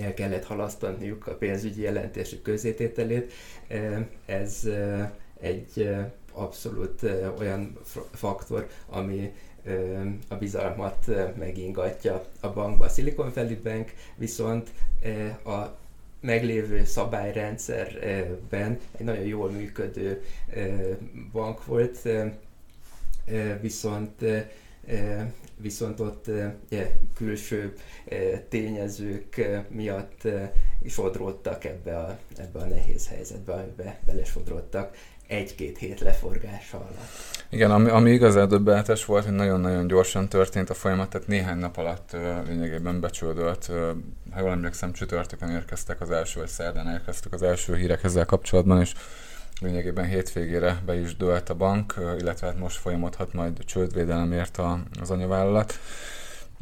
el 0.01 0.15
kellett 0.15 0.45
halasztaniuk 0.45 1.27
a 1.27 1.35
pénzügyi 1.35 1.83
jelentésük 1.83 2.43
közétételét. 2.43 3.33
Ez 4.27 4.69
egy 5.41 5.91
abszolút 6.33 7.03
olyan 7.39 7.79
faktor, 8.13 8.69
ami 8.89 9.33
a 10.29 10.35
bizalmat 10.35 11.07
megingatja 11.39 12.25
a 12.41 12.53
bankba. 12.53 12.85
A 12.85 12.89
Silicon 12.89 13.31
Valley 13.35 13.61
Bank 13.63 13.93
viszont 14.17 14.71
a 15.45 15.79
meglévő 16.21 16.85
szabályrendszerben 16.85 18.79
egy 18.99 19.05
nagyon 19.05 19.25
jól 19.25 19.51
működő 19.51 20.23
bank 21.33 21.65
volt, 21.65 22.09
viszont 23.61 24.25
viszont 25.57 26.01
ott 26.01 26.31
külső 27.15 27.75
tényezők 28.49 29.47
miatt 29.69 30.29
sodródtak 30.89 31.65
ebbe 31.65 31.99
a, 31.99 32.19
ebbe 32.37 32.59
a 32.59 32.65
nehéz 32.67 33.09
helyzetbe, 33.09 33.53
amiben 33.53 33.95
belesodródtak 34.07 34.97
egy-két 35.31 35.79
hét 35.79 36.01
leforgása 36.01 36.77
alatt. 36.77 37.45
Igen, 37.51 37.71
ami, 37.71 37.89
ami 37.89 38.11
igazán 38.11 38.49
döbbenetes 38.49 39.05
volt, 39.05 39.25
hogy 39.25 39.35
nagyon-nagyon 39.35 39.87
gyorsan 39.87 40.29
történt 40.29 40.71
a 40.71 40.75
folyamat, 40.75 41.09
tehát 41.09 41.27
néhány 41.27 41.59
nap 41.59 41.77
alatt 41.77 42.11
uh, 42.13 42.47
lényegében 42.47 43.01
becsődölt. 43.01 43.67
Uh, 43.71 43.77
ha 44.31 44.41
jól 44.41 44.51
emlékszem, 44.51 44.93
csütörtökön 44.93 45.49
érkeztek 45.49 46.01
az 46.01 46.11
első, 46.11 46.41
vagy 46.41 46.49
szerdán 46.49 46.93
érkeztek 46.93 47.33
az 47.33 47.43
első 47.43 47.77
hírek 47.77 48.05
ezzel 48.05 48.27
kapcsolatban, 48.27 48.81
és 48.81 48.93
lényegében 49.61 50.05
hétvégére 50.05 50.81
be 50.87 51.01
is 51.01 51.17
dőlt 51.17 51.49
a 51.49 51.55
bank, 51.55 51.95
uh, 51.99 52.17
illetve 52.19 52.47
hát 52.47 52.59
most 52.59 52.79
folyamodhat 52.79 53.33
majd 53.33 53.65
csődvédelemért 53.65 54.57
a, 54.59 54.81
az 55.01 55.11
anyavállalat. 55.11 55.79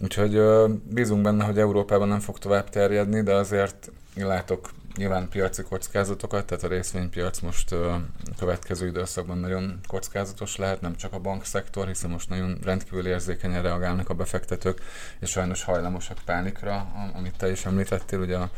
Úgyhogy 0.03 0.41
bízunk 0.83 1.23
benne, 1.23 1.45
hogy 1.45 1.59
Európában 1.59 2.09
nem 2.09 2.21
fog 2.21 2.39
tovább 2.39 2.69
terjedni, 2.69 3.23
de 3.23 3.35
azért 3.35 3.91
látok 4.15 4.71
nyilván 4.97 5.29
piaci 5.29 5.63
kockázatokat, 5.63 6.47
tehát 6.47 6.65
a 6.65 6.69
részvénypiac 6.69 7.41
most 7.41 7.73
a 7.73 8.03
következő 8.39 8.87
időszakban 8.87 9.39
nagyon 9.39 9.81
kockázatos 9.87 10.57
lehet, 10.57 10.81
nem 10.81 10.97
csak 10.97 11.13
a 11.13 11.19
bankszektor, 11.19 11.87
hiszen 11.87 12.11
most 12.11 12.29
nagyon 12.29 12.59
rendkívül 12.63 13.07
érzékenyen 13.07 13.63
reagálnak 13.63 14.09
a 14.09 14.15
befektetők, 14.15 14.81
és 15.21 15.31
sajnos 15.31 15.63
hajlamosak 15.65 16.19
pánikra, 16.25 16.87
amit 17.15 17.37
te 17.37 17.51
is 17.51 17.65
említettél, 17.65 18.19
ugye 18.19 18.37
a 18.37 18.51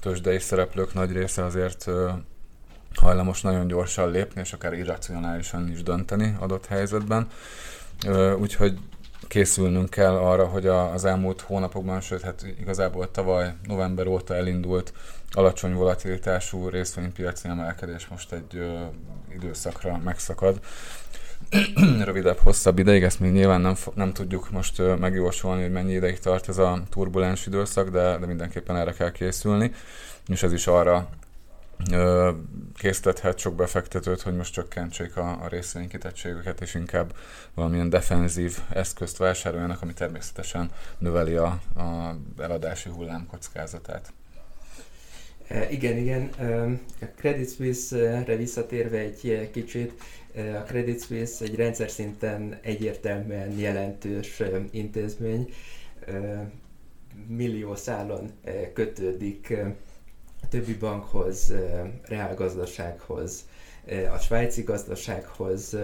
tőzsdei 0.00 0.38
szereplők 0.38 0.94
nagy 0.94 1.12
része 1.12 1.44
azért 1.44 1.86
hajlamos 2.94 3.40
nagyon 3.40 3.66
gyorsan 3.66 4.10
lépni, 4.10 4.40
és 4.40 4.52
akár 4.52 4.72
irracionálisan 4.72 5.70
is 5.70 5.82
dönteni 5.82 6.36
adott 6.38 6.66
helyzetben. 6.66 7.28
Úgyhogy 8.38 8.78
készülnünk 9.28 9.90
kell 9.90 10.14
arra, 10.14 10.46
hogy 10.46 10.66
az 10.66 11.04
elmúlt 11.04 11.40
hónapokban, 11.40 12.00
sőt, 12.00 12.20
hát 12.20 12.46
igazából 12.60 13.10
tavaly 13.10 13.54
november 13.66 14.06
óta 14.06 14.34
elindult 14.34 14.92
alacsony 15.30 15.74
volatilitású 15.74 16.68
részvénypiaci 16.68 17.48
emelkedés 17.48 18.08
most 18.08 18.32
egy 18.32 18.56
ö, 18.56 18.80
időszakra 19.34 20.00
megszakad. 20.04 20.60
Rövidebb, 22.04 22.38
hosszabb 22.38 22.78
ideig, 22.78 23.02
ezt 23.02 23.20
még 23.20 23.32
nyilván 23.32 23.60
nem, 23.60 23.74
nem 23.94 24.12
tudjuk 24.12 24.50
most 24.50 24.78
ö, 24.78 24.94
megjósolni, 24.94 25.62
hogy 25.62 25.70
mennyi 25.70 25.92
ideig 25.92 26.18
tart 26.18 26.48
ez 26.48 26.58
a 26.58 26.82
turbulens 26.90 27.46
időszak, 27.46 27.88
de, 27.90 28.18
de 28.18 28.26
mindenképpen 28.26 28.76
erre 28.76 28.92
kell 28.92 29.12
készülni, 29.12 29.72
és 30.26 30.42
ez 30.42 30.52
is 30.52 30.66
arra 30.66 31.08
ö, 31.92 32.30
késztethet 32.74 33.38
sok 33.38 33.54
befektetőt, 33.54 34.22
hogy 34.22 34.36
most 34.36 34.52
csökkentsék 34.52 35.16
a, 35.16 35.42
a 35.42 35.48
részvénykitettségüket, 35.48 36.60
és 36.60 36.74
inkább 36.74 37.14
valamilyen 37.54 37.90
defenzív 37.90 38.58
eszközt 38.68 39.16
vásároljanak, 39.16 39.82
ami 39.82 39.92
természetesen 39.92 40.70
növeli 40.98 41.34
a, 41.34 41.60
a 41.76 42.16
eladási 42.38 42.88
hullám 42.88 43.26
kockázatát. 43.26 44.12
Igen, 45.70 45.96
igen. 45.96 46.28
A 47.00 47.04
Credit 47.16 47.54
Suisse-re 47.54 48.36
visszatérve 48.36 48.98
egy 48.98 49.50
kicsit, 49.52 49.92
a 50.34 50.62
Credit 50.62 51.02
Suisse 51.04 51.44
egy 51.44 51.54
rendszer 51.54 51.90
szinten 51.90 52.58
egyértelműen 52.62 53.58
jelentős 53.58 54.42
intézmény, 54.70 55.52
millió 57.26 57.74
szálon 57.74 58.30
kötődik 58.72 59.56
a 60.42 60.48
többi 60.48 60.74
bankhoz, 60.74 61.52
reálgazdasághoz, 62.02 63.44
a 64.14 64.18
svájci 64.18 64.62
gazdasághoz, 64.62 65.76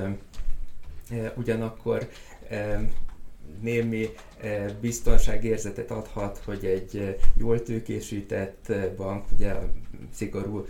ugyanakkor 1.36 2.08
némi 3.60 4.08
eh, 4.40 4.64
biztonságérzetet 4.80 5.90
adhat, 5.90 6.38
hogy 6.44 6.64
egy 6.64 6.96
eh, 6.96 7.14
jól 7.36 7.62
tőkésített 7.62 8.68
eh, 8.68 8.88
bank, 8.96 9.24
ugye 9.34 9.50
a 9.50 9.70
szigorú 10.14 10.66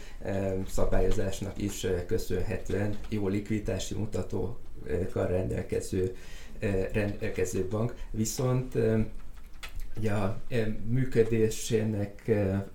szabályozásnak 0.69 1.63
is 1.63 1.87
köszönhetően 2.07 2.99
jó 3.09 3.29
likviditási 3.29 3.95
mutatókkal 3.95 5.27
rendelkező, 5.27 6.17
rendelkező 6.93 7.67
bank, 7.71 7.95
viszont 8.11 8.75
ugye 9.97 10.13
a 10.13 10.41
működésének 10.85 12.31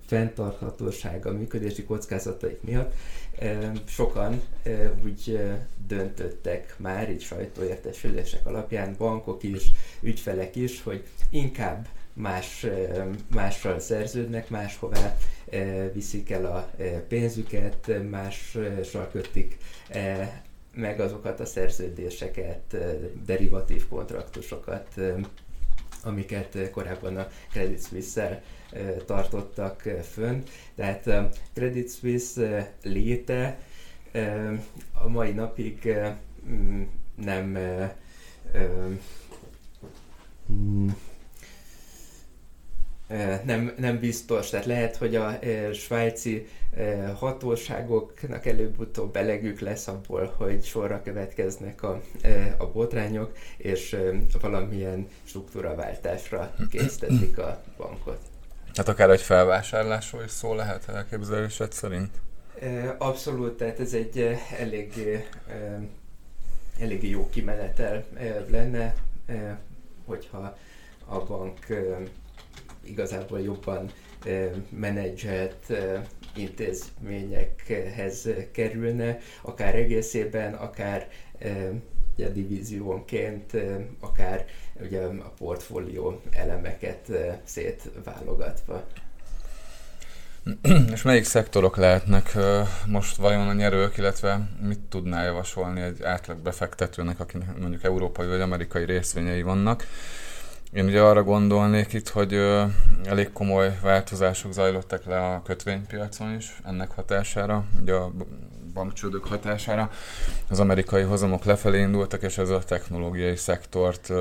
fenntarthatósága, 0.06 1.32
működési 1.32 1.84
kockázataik 1.84 2.62
miatt 2.62 2.94
sokan 3.86 4.42
úgy 5.04 5.40
döntöttek 5.86 6.74
már, 6.78 7.10
így 7.10 7.22
sajtóértesülések 7.22 8.46
alapján, 8.46 8.94
bankok 8.98 9.42
is, 9.42 9.70
ügyfelek 10.00 10.56
is, 10.56 10.82
hogy 10.82 11.04
inkább 11.30 11.88
más, 12.12 12.66
mással 13.34 13.78
szerződnek, 13.80 14.48
máshová 14.50 15.16
viszik 15.92 16.30
el 16.30 16.46
a 16.46 16.70
pénzüket, 17.08 17.90
mással 18.10 19.08
kötik 19.12 19.58
meg 20.74 21.00
azokat 21.00 21.40
a 21.40 21.44
szerződéseket, 21.44 22.76
derivatív 23.26 23.88
kontraktusokat, 23.88 24.94
amiket 26.02 26.70
korábban 26.70 27.16
a 27.16 27.28
Credit 27.50 27.80
Suisse-szel 27.80 28.42
tartottak 29.06 29.80
fönn. 30.02 30.42
Tehát 30.74 31.10
Credit 31.54 31.90
Suisse 31.90 32.72
léte 32.82 33.58
a 34.92 35.08
mai 35.08 35.32
napig 35.32 35.94
mm, 36.48 36.82
nem 37.14 37.58
mm, 40.52 40.88
nem, 43.44 43.72
nem 43.76 43.98
biztos. 43.98 44.50
Tehát 44.50 44.66
lehet, 44.66 44.96
hogy 44.96 45.16
a 45.16 45.38
svájci 45.72 46.46
hatóságoknak 47.18 48.46
előbb-utóbb 48.46 49.12
belegük 49.12 49.60
lesz 49.60 49.86
abból, 49.86 50.34
hogy 50.36 50.64
sorra 50.64 51.02
következnek 51.02 51.82
a, 51.82 52.00
a 52.58 52.66
botrányok, 52.66 53.32
és 53.56 53.96
valamilyen 54.40 55.08
struktúraváltásra 55.24 56.54
késztetik 56.70 57.38
a 57.38 57.62
bankot. 57.76 58.18
Hát 58.74 58.88
akár 58.88 59.10
egy 59.10 59.22
felvásárlásról 59.22 60.22
is 60.22 60.30
szó 60.30 60.54
lehet 60.54 60.88
elképzelésed 60.88 61.72
szerint? 61.72 62.10
Abszolút, 62.98 63.56
tehát 63.56 63.80
ez 63.80 63.92
egy 63.92 64.38
elég, 64.58 64.92
elég 66.80 67.10
jó 67.10 67.28
kimenetel 67.28 68.04
lenne, 68.50 68.94
hogyha 70.04 70.56
a 71.04 71.24
bank 71.24 71.58
igazából 72.88 73.40
jobban 73.40 73.90
menedzselt 74.70 75.72
intézményekhez 76.36 78.28
kerülne, 78.52 79.18
akár 79.42 79.74
egészében, 79.74 80.54
akár 80.54 81.08
ugye, 82.14 82.28
divíziónként, 82.28 83.52
akár 84.00 84.44
ugye, 84.80 85.02
a 85.02 85.32
portfólió 85.38 86.20
elemeket 86.30 87.10
szétválogatva. 87.44 88.86
És 90.92 91.02
melyik 91.02 91.24
szektorok 91.24 91.76
lehetnek 91.76 92.36
most 92.86 93.16
vajon 93.16 93.48
a 93.48 93.52
nyerők, 93.52 93.96
illetve 93.96 94.48
mit 94.62 94.80
tudná 94.80 95.24
javasolni 95.24 95.80
egy 95.80 96.02
átlag 96.02 96.38
befektetőnek, 96.38 97.20
akinek 97.20 97.58
mondjuk 97.58 97.84
európai 97.84 98.26
vagy 98.26 98.40
amerikai 98.40 98.84
részvényei 98.84 99.42
vannak? 99.42 99.84
Én 100.72 100.84
ugye 100.84 101.00
arra 101.02 101.22
gondolnék 101.22 101.92
itt, 101.92 102.08
hogy 102.08 102.32
elég 103.04 103.32
komoly 103.32 103.78
változások 103.82 104.52
zajlottak 104.52 105.04
le 105.04 105.26
a 105.26 105.42
kötvénypiacon 105.42 106.34
is 106.34 106.60
ennek 106.64 106.90
hatására, 106.90 107.64
ugye 107.80 107.92
a 107.92 108.12
bankcsődök 108.74 109.24
hatására. 109.24 109.90
Az 110.48 110.60
amerikai 110.60 111.02
hozamok 111.02 111.44
lefelé 111.44 111.80
indultak, 111.80 112.22
és 112.22 112.38
ez 112.38 112.48
a 112.50 112.58
technológiai 112.58 113.36
szektort 113.36 114.12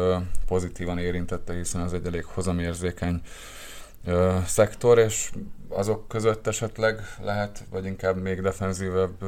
pozitívan 0.47 0.97
érintette, 0.97 1.53
hiszen 1.53 1.81
az 1.81 1.93
egy 1.93 2.05
elég 2.05 2.25
hozamérzékeny 2.25 3.21
szektor, 4.45 4.97
és 4.99 5.31
azok 5.69 6.07
között 6.07 6.47
esetleg 6.47 6.99
lehet, 7.21 7.63
vagy 7.69 7.85
inkább 7.85 8.21
még 8.21 8.41
defenzívebb 8.41 9.23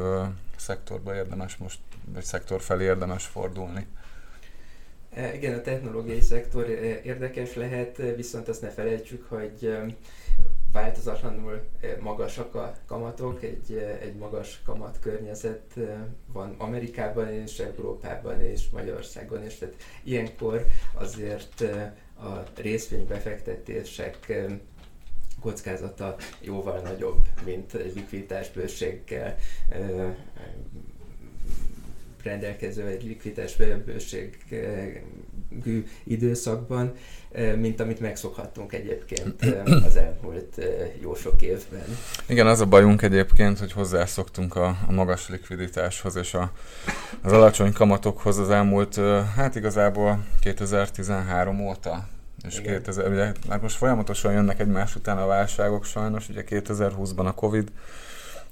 szektorba 0.56 1.16
érdemes 1.16 1.58
most, 1.58 1.80
vagy 2.14 2.24
szektor 2.24 2.62
felé 2.62 2.84
érdemes 2.84 3.26
fordulni. 3.26 3.88
E, 5.14 5.34
igen, 5.36 5.58
a 5.58 5.62
technológiai 5.62 6.22
szektor 6.22 6.70
e, 6.70 7.02
érdekes 7.04 7.56
lehet, 7.56 8.02
viszont 8.16 8.48
azt 8.48 8.62
ne 8.62 8.70
felejtsük, 8.70 9.26
hogy 9.30 9.78
változatlanul 10.72 11.62
magasak 12.00 12.56
a 12.56 12.76
kamatok, 12.86 13.44
egy, 13.44 13.98
egy 14.02 14.16
magas 14.16 14.62
kamat 14.66 14.98
környezet 15.00 15.74
van 16.34 16.56
Amerikában 16.58 17.30
és 17.34 17.60
Európában 17.60 18.42
és 18.42 18.70
Magyarországon 18.70 19.46
is, 19.46 19.56
tehát 19.58 19.76
ilyenkor 20.04 20.66
azért 20.94 21.62
a 22.22 22.44
részvénybefektetések 22.56 24.34
kockázata 25.42 26.16
jóval 26.42 26.80
nagyobb, 26.80 27.28
mint 27.46 27.74
egy 27.74 27.96
likviditásbőséggel 27.96 29.38
rendelkező 32.24 32.86
egy 32.86 33.04
likviditás 33.04 33.56
bőségű 33.86 35.86
időszakban, 36.04 36.94
mint 37.58 37.80
amit 37.80 38.00
megszokhattunk 38.00 38.74
egyébként 38.74 39.42
az 39.86 39.96
elmúlt 39.96 40.62
jó 41.02 41.16
sok 41.16 41.42
évben. 41.42 41.98
Igen, 42.28 42.48
az 42.48 42.62
a 42.62 42.66
bajunk 42.66 43.02
egyébként, 43.02 43.60
hogy 43.60 43.72
hozzászoktunk 43.72 44.56
a, 44.56 44.78
a 44.88 44.92
magas 44.92 45.30
likviditáshoz 45.30 46.16
és 46.16 46.34
a, 46.34 46.52
az 47.22 47.32
alacsony 47.32 47.74
kamatokhoz 47.74 48.38
az 48.38 48.50
elmúlt, 48.50 48.96
hát 49.36 49.56
igazából 49.56 50.26
2013 50.42 51.68
óta, 51.68 52.08
és 52.48 52.60
Igen. 52.60 52.74
2000, 52.74 53.12
ugye, 53.12 53.32
hát 53.50 53.62
most 53.62 53.76
folyamatosan 53.76 54.34
jönnek 54.34 54.60
egymás 54.60 54.96
után 54.96 55.18
a 55.18 55.26
válságok 55.26 55.86
sajnos, 55.86 56.30
ugye 56.30 56.44
2020-ban 56.50 57.26
a 57.26 57.34
Covid, 57.34 57.72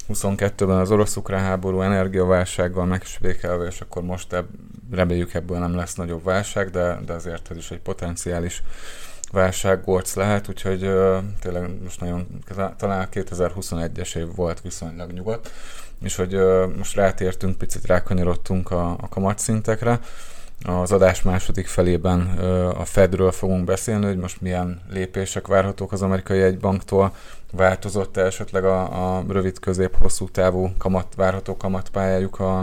22-ben 0.09 0.77
az 0.77 0.91
orosz-ukrán 0.91 1.43
háború 1.43 1.81
energiaválsággal 1.81 2.85
megsvékelve, 2.85 3.65
és 3.65 3.81
akkor 3.81 4.03
most 4.03 4.33
ebb, 4.33 4.47
reméljük 4.91 5.33
ebből 5.33 5.59
nem 5.59 5.75
lesz 5.75 5.95
nagyobb 5.95 6.23
válság, 6.23 6.69
de, 6.69 6.99
de 7.05 7.13
azért 7.13 7.51
ez 7.51 7.57
is 7.57 7.71
egy 7.71 7.79
potenciális 7.79 8.63
válsággorc 9.31 10.15
lehet, 10.15 10.49
úgyhogy 10.49 10.83
uh, 10.83 11.17
tényleg 11.39 11.83
most 11.83 11.99
nagyon, 11.99 12.27
talán 12.77 13.07
2021-es 13.11 14.15
év 14.15 14.35
volt 14.35 14.61
viszonylag 14.61 15.11
nyugodt, 15.11 15.51
és 16.01 16.15
hogy 16.15 16.35
uh, 16.35 16.75
most 16.77 16.95
rátértünk, 16.95 17.57
picit 17.57 17.85
rákanyarodtunk 17.85 18.71
a, 18.71 18.89
a 18.89 19.09
kamatszintekre, 19.09 19.99
az 20.63 20.91
adás 20.91 21.21
második 21.21 21.67
felében 21.67 22.21
a 22.77 22.85
Fedről 22.85 23.31
fogunk 23.31 23.65
beszélni, 23.65 24.05
hogy 24.05 24.17
most 24.17 24.41
milyen 24.41 24.81
lépések 24.89 25.47
várhatók 25.47 25.91
az 25.91 26.01
amerikai 26.01 26.41
egybanktól, 26.41 27.13
változott 27.51 28.17
-e 28.17 28.21
esetleg 28.21 28.65
a, 28.65 29.17
a 29.17 29.23
rövid, 29.27 29.59
közép, 29.59 29.95
hosszú 30.01 30.29
távú 30.29 30.71
kamat, 30.77 31.15
várható 31.15 31.57
kamatpályájuk 31.57 32.39
a, 32.39 32.59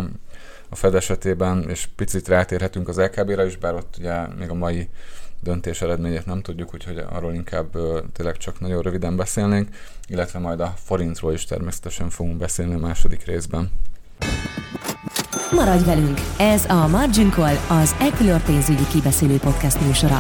a 0.68 0.76
Fed 0.76 0.94
esetében, 0.94 1.64
és 1.68 1.88
picit 1.96 2.28
rátérhetünk 2.28 2.88
az 2.88 2.98
LKB-ra 2.98 3.44
is, 3.44 3.56
bár 3.56 3.74
ott 3.74 3.94
ugye 3.98 4.26
még 4.38 4.50
a 4.50 4.54
mai 4.54 4.88
döntés 5.40 5.82
eredményét 5.82 6.26
nem 6.26 6.42
tudjuk, 6.42 6.74
úgyhogy 6.74 7.04
arról 7.10 7.34
inkább 7.34 7.76
tényleg 8.12 8.36
csak 8.36 8.60
nagyon 8.60 8.82
röviden 8.82 9.16
beszélnénk, 9.16 9.68
illetve 10.06 10.38
majd 10.38 10.60
a 10.60 10.74
forintról 10.84 11.32
is 11.32 11.44
természetesen 11.44 12.10
fogunk 12.10 12.36
beszélni 12.36 12.74
a 12.74 12.78
második 12.78 13.24
részben. 13.24 13.70
Maradj 15.50 15.84
velünk! 15.84 16.18
Ez 16.38 16.64
a 16.64 16.86
Margin 16.86 17.30
Call, 17.30 17.54
az 17.68 17.94
Equilor 18.00 18.42
pénzügyi 18.42 18.86
kibeszélő 18.86 19.38
podcast 19.38 19.80
műsora. 19.80 20.18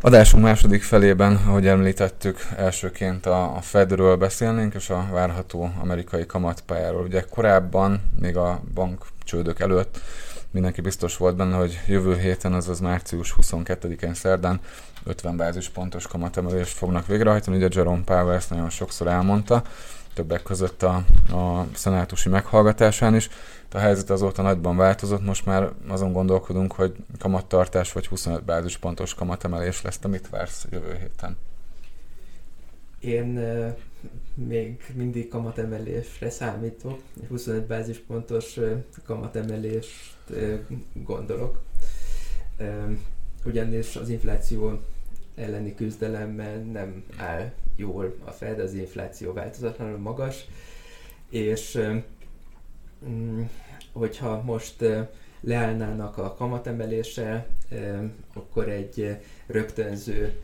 Adásunk 0.00 0.42
második 0.44 0.82
felében, 0.82 1.40
ahogy 1.46 1.66
említettük, 1.66 2.38
elsőként 2.56 3.26
a, 3.26 3.56
a 3.56 3.60
Fedről 3.60 4.16
beszélnénk, 4.16 4.74
és 4.74 4.90
a 4.90 5.08
várható 5.12 5.72
amerikai 5.80 6.26
kamatpályáról. 6.26 7.02
Ugye 7.02 7.24
korábban, 7.30 8.02
még 8.20 8.36
a 8.36 8.60
bank 8.74 9.06
csődök 9.24 9.60
előtt 9.60 10.00
mindenki 10.50 10.80
biztos 10.80 11.16
volt 11.16 11.36
benne, 11.36 11.56
hogy 11.56 11.80
jövő 11.86 12.18
héten, 12.18 12.52
azaz 12.52 12.80
március 12.80 13.34
22-én 13.42 14.14
szerdán 14.14 14.60
50 15.04 15.36
bázispontos 15.36 16.06
kamatemelést 16.06 16.76
fognak 16.76 17.06
végrehajtani. 17.06 17.56
Ugye 17.56 17.68
Jerome 17.70 18.02
Powell 18.04 18.34
ezt 18.34 18.50
nagyon 18.50 18.70
sokszor 18.70 19.06
elmondta, 19.06 19.62
többek 20.16 20.42
között 20.42 20.82
a, 20.82 20.94
a 21.32 21.66
szenátusi 21.74 22.28
meghallgatásán 22.28 23.14
is. 23.14 23.28
A 23.72 23.78
helyzet 23.78 24.10
azóta 24.10 24.42
nagyban 24.42 24.76
változott, 24.76 25.24
most 25.24 25.46
már 25.46 25.72
azon 25.88 26.12
gondolkodunk, 26.12 26.72
hogy 26.72 26.96
kamattartás 27.18 27.92
vagy 27.92 28.08
25% 28.10 28.40
bázispontos 28.46 29.14
kamatemelés 29.14 29.82
lesz. 29.82 29.98
Te 29.98 30.08
mit 30.08 30.28
vársz 30.28 30.66
jövő 30.70 30.96
héten? 31.00 31.36
Én 33.00 33.40
még 34.34 34.92
mindig 34.94 35.28
kamatemelésre 35.28 36.30
számítok, 36.30 37.00
25 37.28 37.66
bázispontos 37.66 38.56
uh, 38.56 38.72
kamatemelést 39.04 40.14
uh, 40.30 40.58
gondolok. 40.92 41.62
Ugyanis 43.44 43.96
az 43.96 44.08
infláció 44.08 44.80
elleni 45.36 45.74
küzdelemmel 45.74 46.58
nem 46.58 47.04
áll 47.16 47.52
jól 47.76 48.16
a 48.24 48.30
Fed, 48.30 48.60
az 48.60 48.74
infláció 48.74 49.32
változatlanul 49.32 49.98
magas, 49.98 50.44
és 51.30 51.78
mm, 53.08 53.42
hogyha 53.92 54.42
most 54.42 54.84
leállnának 55.40 56.18
a 56.18 56.34
kamatemeléssel, 56.34 57.46
akkor 58.34 58.68
egy 58.68 59.16
rögtönző 59.46 60.40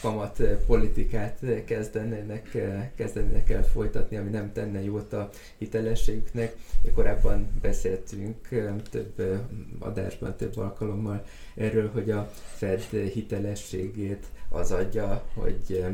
kamat 0.00 0.42
politikát 0.66 1.38
kezdenének, 1.64 2.56
kezdenének 2.96 3.50
el 3.50 3.64
folytatni, 3.64 4.16
ami 4.16 4.30
nem 4.30 4.52
tenne 4.52 4.82
jót 4.82 5.12
a 5.12 5.30
hitelességüknek. 5.58 6.56
Korábban 6.94 7.58
beszéltünk 7.60 8.48
több 8.90 9.42
adásban, 9.78 10.36
több 10.36 10.56
alkalommal 10.56 11.24
erről, 11.54 11.90
hogy 11.90 12.10
a 12.10 12.30
Fed 12.56 12.80
hitelességét 12.90 14.26
az 14.48 14.70
adja, 14.72 15.24
hogy 15.34 15.84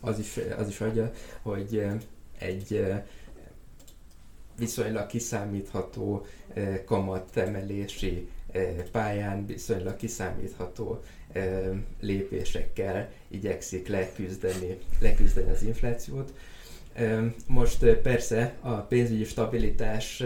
az 0.00 0.18
is, 0.18 0.38
az 0.58 0.68
is 0.68 0.80
adja, 0.80 1.10
hogy 1.42 1.86
egy 2.38 2.92
viszonylag 4.58 5.06
kiszámítható 5.06 6.26
kamatemelési 6.84 8.28
pályán 8.92 9.46
viszonylag 9.46 9.96
kiszámítható 9.96 11.00
lépésekkel 12.00 13.10
igyekszik 13.28 13.88
leküzdeni, 13.88 14.78
leküzdeni 15.00 15.50
az 15.50 15.62
inflációt. 15.62 16.32
Most 17.46 17.84
persze 17.84 18.54
a 18.60 18.72
pénzügyi 18.74 19.24
stabilitás 19.24 20.22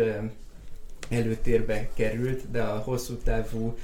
előtérbe 1.08 1.88
került, 1.94 2.50
de 2.50 2.62
a 2.62 2.78
hosszú 2.78 3.14
távú 3.14 3.76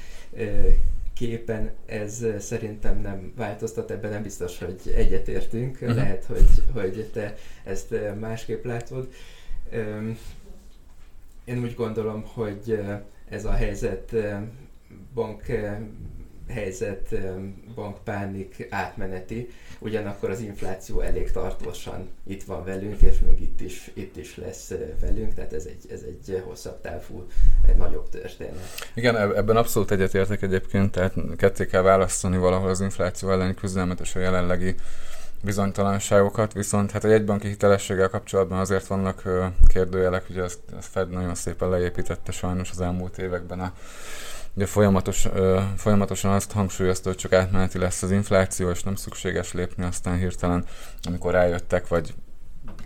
képen 1.14 1.70
ez 1.86 2.24
szerintem 2.38 3.00
nem 3.00 3.32
változtat, 3.36 3.90
ebben 3.90 4.10
nem 4.10 4.22
biztos, 4.22 4.58
hogy 4.58 4.80
egyetértünk. 4.94 5.74
Uh-huh. 5.80 5.96
Lehet, 5.96 6.24
hogy, 6.24 6.48
hogy 6.72 7.10
te 7.12 7.36
ezt 7.64 7.94
másképp 8.18 8.64
látod. 8.64 9.08
Én 11.44 11.62
úgy 11.62 11.74
gondolom, 11.74 12.22
hogy 12.22 12.80
ez 13.28 13.44
a 13.44 13.52
helyzet 13.52 14.14
bank 15.14 15.42
helyzet, 16.48 17.14
bankpánik 17.74 18.66
átmeneti, 18.70 19.50
ugyanakkor 19.78 20.30
az 20.30 20.40
infláció 20.40 21.00
elég 21.00 21.30
tartósan 21.30 22.08
itt 22.26 22.44
van 22.44 22.64
velünk, 22.64 23.00
és 23.00 23.18
még 23.26 23.40
itt 23.40 23.60
is, 23.60 23.90
itt 23.94 24.16
is 24.16 24.36
lesz 24.36 24.72
velünk, 25.00 25.34
tehát 25.34 25.52
ez 25.52 25.64
egy, 25.64 25.92
ez 25.92 26.00
egy 26.02 26.42
hosszabb 26.46 26.80
távú, 26.80 27.26
egy 27.68 27.76
nagyobb 27.76 28.08
történet. 28.08 28.62
Igen, 28.94 29.16
ebben 29.16 29.56
abszolút 29.56 29.90
egyetértek 29.90 30.42
egyébként, 30.42 30.90
tehát 30.90 31.14
ketté 31.36 31.66
kell 31.66 31.82
választani 31.82 32.36
valahol 32.36 32.68
az 32.68 32.80
infláció 32.80 33.30
elleni 33.30 33.54
küzdelmet 33.54 34.00
és 34.00 34.14
a 34.14 34.18
jelenlegi 34.18 34.74
bizonytalanságokat, 35.42 36.52
viszont 36.52 36.90
hát 36.90 37.04
a 37.04 37.08
jegybanki 37.08 37.48
hitelességgel 37.48 38.08
kapcsolatban 38.08 38.58
azért 38.58 38.86
vannak 38.86 39.22
kérdőjelek, 39.68 40.24
ugye 40.30 40.42
ezt, 40.42 40.58
ezt 40.78 40.88
Fed 40.90 41.10
nagyon 41.10 41.34
szépen 41.34 41.68
leépítette 41.68 42.32
sajnos 42.32 42.70
az 42.70 42.80
elmúlt 42.80 43.18
években 43.18 43.60
a 43.60 43.72
Ugye 44.58 44.66
folyamatos, 44.66 45.24
ö, 45.24 45.60
folyamatosan 45.76 46.32
azt 46.32 46.52
hangsúlyozta, 46.52 47.08
hogy 47.08 47.18
csak 47.18 47.32
átmeneti 47.32 47.78
lesz 47.78 48.02
az 48.02 48.10
infláció, 48.10 48.70
és 48.70 48.82
nem 48.82 48.94
szükséges 48.94 49.52
lépni 49.52 49.84
aztán 49.84 50.18
hirtelen, 50.18 50.64
amikor 51.02 51.32
rájöttek, 51.32 51.88
vagy 51.88 52.14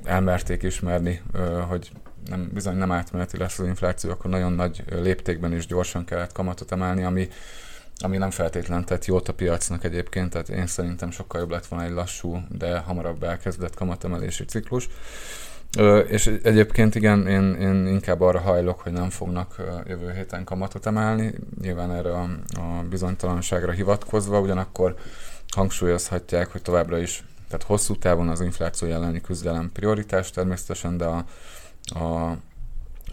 elmerték 0.04 0.62
ismerni, 0.62 1.22
ö, 1.32 1.60
hogy 1.68 1.90
nem, 2.26 2.50
bizony 2.54 2.76
nem 2.76 2.92
átmeneti 2.92 3.36
lesz 3.36 3.58
az 3.58 3.66
infláció, 3.66 4.10
akkor 4.10 4.30
nagyon 4.30 4.52
nagy 4.52 4.84
léptékben 4.90 5.52
is 5.52 5.66
gyorsan 5.66 6.04
kellett 6.04 6.32
kamatot 6.32 6.72
emelni, 6.72 7.02
ami, 7.02 7.28
ami 7.98 8.16
nem 8.16 8.30
feltétlen 8.30 8.84
tett 8.84 9.04
jót 9.04 9.28
a 9.28 9.34
piacnak 9.34 9.84
egyébként, 9.84 10.30
tehát 10.30 10.48
én 10.48 10.66
szerintem 10.66 11.10
sokkal 11.10 11.40
jobb 11.40 11.50
lett 11.50 11.66
volna 11.66 11.84
egy 11.84 11.92
lassú, 11.92 12.42
de 12.48 12.78
hamarabb 12.78 13.22
elkezdett 13.22 13.74
kamatemelési 13.74 14.44
ciklus. 14.44 14.88
És 16.08 16.26
egyébként 16.42 16.94
igen, 16.94 17.26
én, 17.26 17.54
én 17.54 17.86
inkább 17.86 18.20
arra 18.20 18.40
hajlok, 18.40 18.80
hogy 18.80 18.92
nem 18.92 19.10
fognak 19.10 19.56
jövő 19.86 20.12
héten 20.12 20.44
kamatot 20.44 20.86
emelni, 20.86 21.34
nyilván 21.60 21.92
erre 21.92 22.12
a, 22.12 22.22
a 22.54 22.82
bizonytalanságra 22.90 23.72
hivatkozva, 23.72 24.40
ugyanakkor 24.40 24.94
hangsúlyozhatják, 25.48 26.52
hogy 26.52 26.62
továbbra 26.62 26.98
is, 26.98 27.24
tehát 27.48 27.66
hosszú 27.66 27.96
távon 27.96 28.28
az 28.28 28.40
infláció 28.40 28.88
elleni 28.88 29.20
küzdelem 29.20 29.70
prioritás 29.72 30.30
természetesen, 30.30 30.96
de 30.96 31.04
a, 31.04 31.24
a 31.98 32.36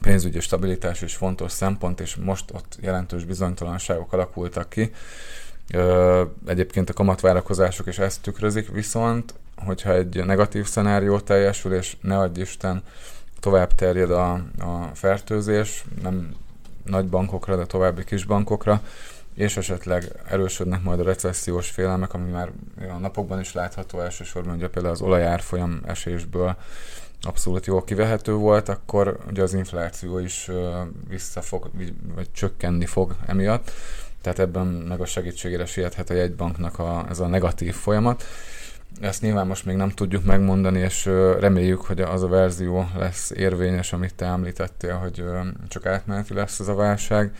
pénzügyi 0.01 0.39
stabilitás 0.39 1.01
is 1.01 1.15
fontos 1.15 1.51
szempont, 1.51 1.99
és 1.99 2.15
most 2.15 2.51
ott 2.53 2.77
jelentős 2.81 3.23
bizonytalanságok 3.23 4.13
alakultak 4.13 4.69
ki, 4.69 4.91
Egyébként 6.45 6.89
a 6.89 6.93
kamatvárakozások 6.93 7.87
is 7.87 7.99
ezt 7.99 8.21
tükrözik, 8.21 8.69
viszont 8.69 9.33
hogyha 9.65 9.93
egy 9.93 10.25
negatív 10.25 10.67
szenárió 10.67 11.19
teljesül, 11.19 11.73
és 11.73 11.97
ne 12.01 12.17
adj 12.17 12.41
Isten, 12.41 12.83
tovább 13.39 13.75
terjed 13.75 14.11
a, 14.11 14.31
a 14.59 14.89
fertőzés, 14.93 15.83
nem 16.01 16.35
nagy 16.85 17.07
bankokra, 17.07 17.55
de 17.55 17.65
további 17.65 18.03
kis 18.03 18.25
bankokra, 18.25 18.81
és 19.33 19.57
esetleg 19.57 20.11
erősödnek 20.29 20.83
majd 20.83 20.99
a 20.99 21.03
recessziós 21.03 21.69
félelmek, 21.69 22.13
ami 22.13 22.29
már 22.29 22.51
a 22.89 22.97
napokban 22.97 23.39
is 23.39 23.53
látható 23.53 23.99
elsősorban, 23.99 24.55
ugye 24.55 24.67
például 24.67 24.93
az 24.93 25.01
olajárfolyam 25.01 25.81
esésből 25.85 26.55
abszolút 27.21 27.65
jól 27.65 27.83
kivehető 27.83 28.33
volt, 28.33 28.69
akkor 28.69 29.17
ugye 29.29 29.43
az 29.43 29.53
infláció 29.53 30.19
is 30.19 30.49
vissza 31.09 31.41
fog, 31.41 31.69
vagy 32.15 32.31
csökkenni 32.31 32.85
fog 32.85 33.15
emiatt, 33.25 33.71
tehát 34.21 34.39
ebben 34.39 34.67
meg 34.67 35.01
a 35.01 35.05
segítségére 35.05 35.65
siethet 35.65 36.09
a 36.09 36.13
jegybanknak 36.13 36.79
a, 36.79 37.05
ez 37.09 37.19
a 37.19 37.27
negatív 37.27 37.73
folyamat. 37.73 38.23
Ezt 39.01 39.21
nyilván 39.21 39.47
most 39.47 39.65
még 39.65 39.75
nem 39.75 39.89
tudjuk 39.89 40.23
megmondani, 40.23 40.79
és 40.79 41.05
reméljük, 41.39 41.81
hogy 41.81 42.01
az 42.01 42.23
a 42.23 42.27
verzió 42.27 42.89
lesz 42.97 43.31
érvényes, 43.31 43.93
amit 43.93 44.15
te 44.15 44.25
említettél, 44.25 44.95
hogy 44.95 45.23
csak 45.67 45.85
átmeneti 45.85 46.33
lesz 46.33 46.59
ez 46.59 46.67
a 46.67 46.75
válság, 46.75 47.35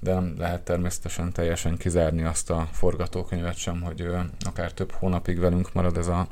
de 0.00 0.14
nem 0.14 0.34
lehet 0.38 0.60
természetesen 0.60 1.32
teljesen 1.32 1.76
kizárni 1.76 2.24
azt 2.24 2.50
a 2.50 2.68
forgatókönyvet 2.72 3.56
sem, 3.56 3.80
hogy 3.80 4.08
akár 4.46 4.72
több 4.72 4.92
hónapig 4.92 5.38
velünk 5.38 5.72
marad 5.72 5.96
ez 5.96 6.06
a 6.06 6.26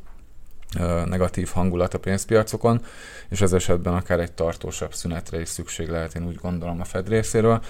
negatív 1.05 1.49
hangulat 1.49 1.95
a 1.95 1.99
pénzpiacokon, 1.99 2.85
és 3.29 3.41
ez 3.41 3.53
esetben 3.53 3.95
akár 3.95 4.21
egy 4.21 4.33
tartósabb 4.33 4.95
szünetre 4.95 5.41
is 5.41 5.49
szükség 5.49 5.89
lehet, 5.89 6.15
én 6.15 6.27
úgy 6.27 6.39
gondolom 6.43 6.81
a 6.81 6.85
Fed 6.85 7.09
részéről. 7.09 7.63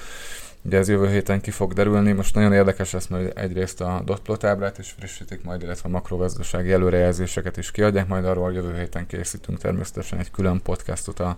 Ugye 0.66 0.78
ez 0.78 0.88
jövő 0.88 1.08
héten 1.08 1.40
ki 1.40 1.50
fog 1.50 1.72
derülni, 1.72 2.12
most 2.12 2.34
nagyon 2.34 2.52
érdekes 2.52 2.92
lesz, 2.92 3.06
mert 3.06 3.38
egyrészt 3.38 3.80
a 3.80 4.02
dotplot 4.04 4.44
ábrát 4.44 4.78
is 4.78 4.94
frissítik 4.98 5.44
majd, 5.44 5.62
illetve 5.62 5.88
a 5.88 5.92
makrogazdasági 5.92 6.72
előrejelzéseket 6.72 7.56
is 7.56 7.70
kiadják, 7.70 8.06
majd 8.08 8.24
arról 8.24 8.52
jövő 8.52 8.78
héten 8.78 9.06
készítünk 9.06 9.58
természetesen 9.58 10.18
egy 10.18 10.30
külön 10.30 10.62
podcastot 10.62 11.20
a, 11.20 11.36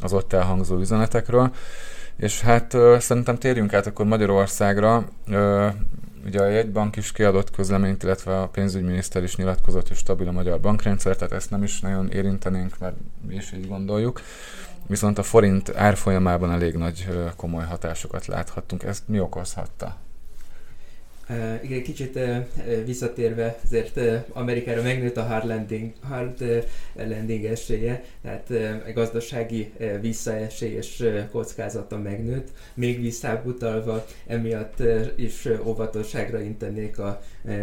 az 0.00 0.12
ott 0.12 0.32
elhangzó 0.32 0.78
üzenetekről. 0.78 1.50
És 2.16 2.40
hát 2.40 2.74
ö, 2.74 2.96
szerintem 3.00 3.38
térjünk 3.38 3.72
át 3.72 3.86
akkor 3.86 4.06
Magyarországra. 4.06 5.04
Ö, 5.28 5.68
ugye 6.26 6.40
a 6.40 6.48
jegybank 6.48 6.96
is 6.96 7.12
kiadott 7.12 7.50
közleményt, 7.50 8.02
illetve 8.02 8.40
a 8.40 8.48
pénzügyminiszter 8.48 9.22
is 9.22 9.36
nyilatkozott, 9.36 9.88
hogy 9.88 9.96
stabil 9.96 10.28
a 10.28 10.32
magyar 10.32 10.60
bankrendszer, 10.60 11.16
tehát 11.16 11.32
ezt 11.32 11.50
nem 11.50 11.62
is 11.62 11.80
nagyon 11.80 12.10
érintenénk, 12.10 12.78
mert 12.78 12.96
mi 13.26 13.34
is 13.34 13.52
így 13.52 13.68
gondoljuk. 13.68 14.20
Viszont 14.86 15.18
a 15.18 15.22
forint 15.22 15.76
árfolyamában 15.76 16.52
elég 16.52 16.74
nagy 16.74 17.08
komoly 17.36 17.64
hatásokat 17.64 18.26
láthattunk. 18.26 18.82
Ezt 18.82 19.08
mi 19.08 19.20
okozhatta? 19.20 19.96
Igen, 21.62 21.82
kicsit 21.82 22.18
visszatérve, 22.84 23.58
azért 23.64 24.00
Amerikára 24.32 24.82
megnőtt 24.82 25.16
a 25.16 25.22
hard 25.22 25.46
landing, 25.46 25.92
hard 26.00 26.64
landing 26.94 27.44
esélye, 27.44 28.04
tehát 28.22 28.52
gazdasági 28.94 29.72
visszaesés 30.00 31.00
uh, 31.00 31.28
kockázata 31.30 31.98
megnőtt. 31.98 32.48
Még 32.74 33.00
visszább 33.00 33.44
emiatt 34.26 34.82
is 35.16 35.48
óvatosságra 35.64 36.40
intenék 36.40 36.98
a 36.98 37.22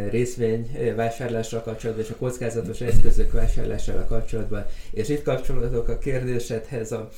részvény 0.09 0.93
vásárlással 0.95 1.61
kapcsolatban 1.61 2.03
és 2.05 2.11
a 2.11 2.15
kockázatos 2.15 2.81
eszközök 2.81 3.31
vásárlással 3.31 4.05
kapcsolatban. 4.05 4.65
És 4.91 5.09
itt 5.09 5.23
kapcsolatok 5.23 5.87
a 5.87 5.97
kérdésedhez, 5.97 6.91
a 6.91 7.09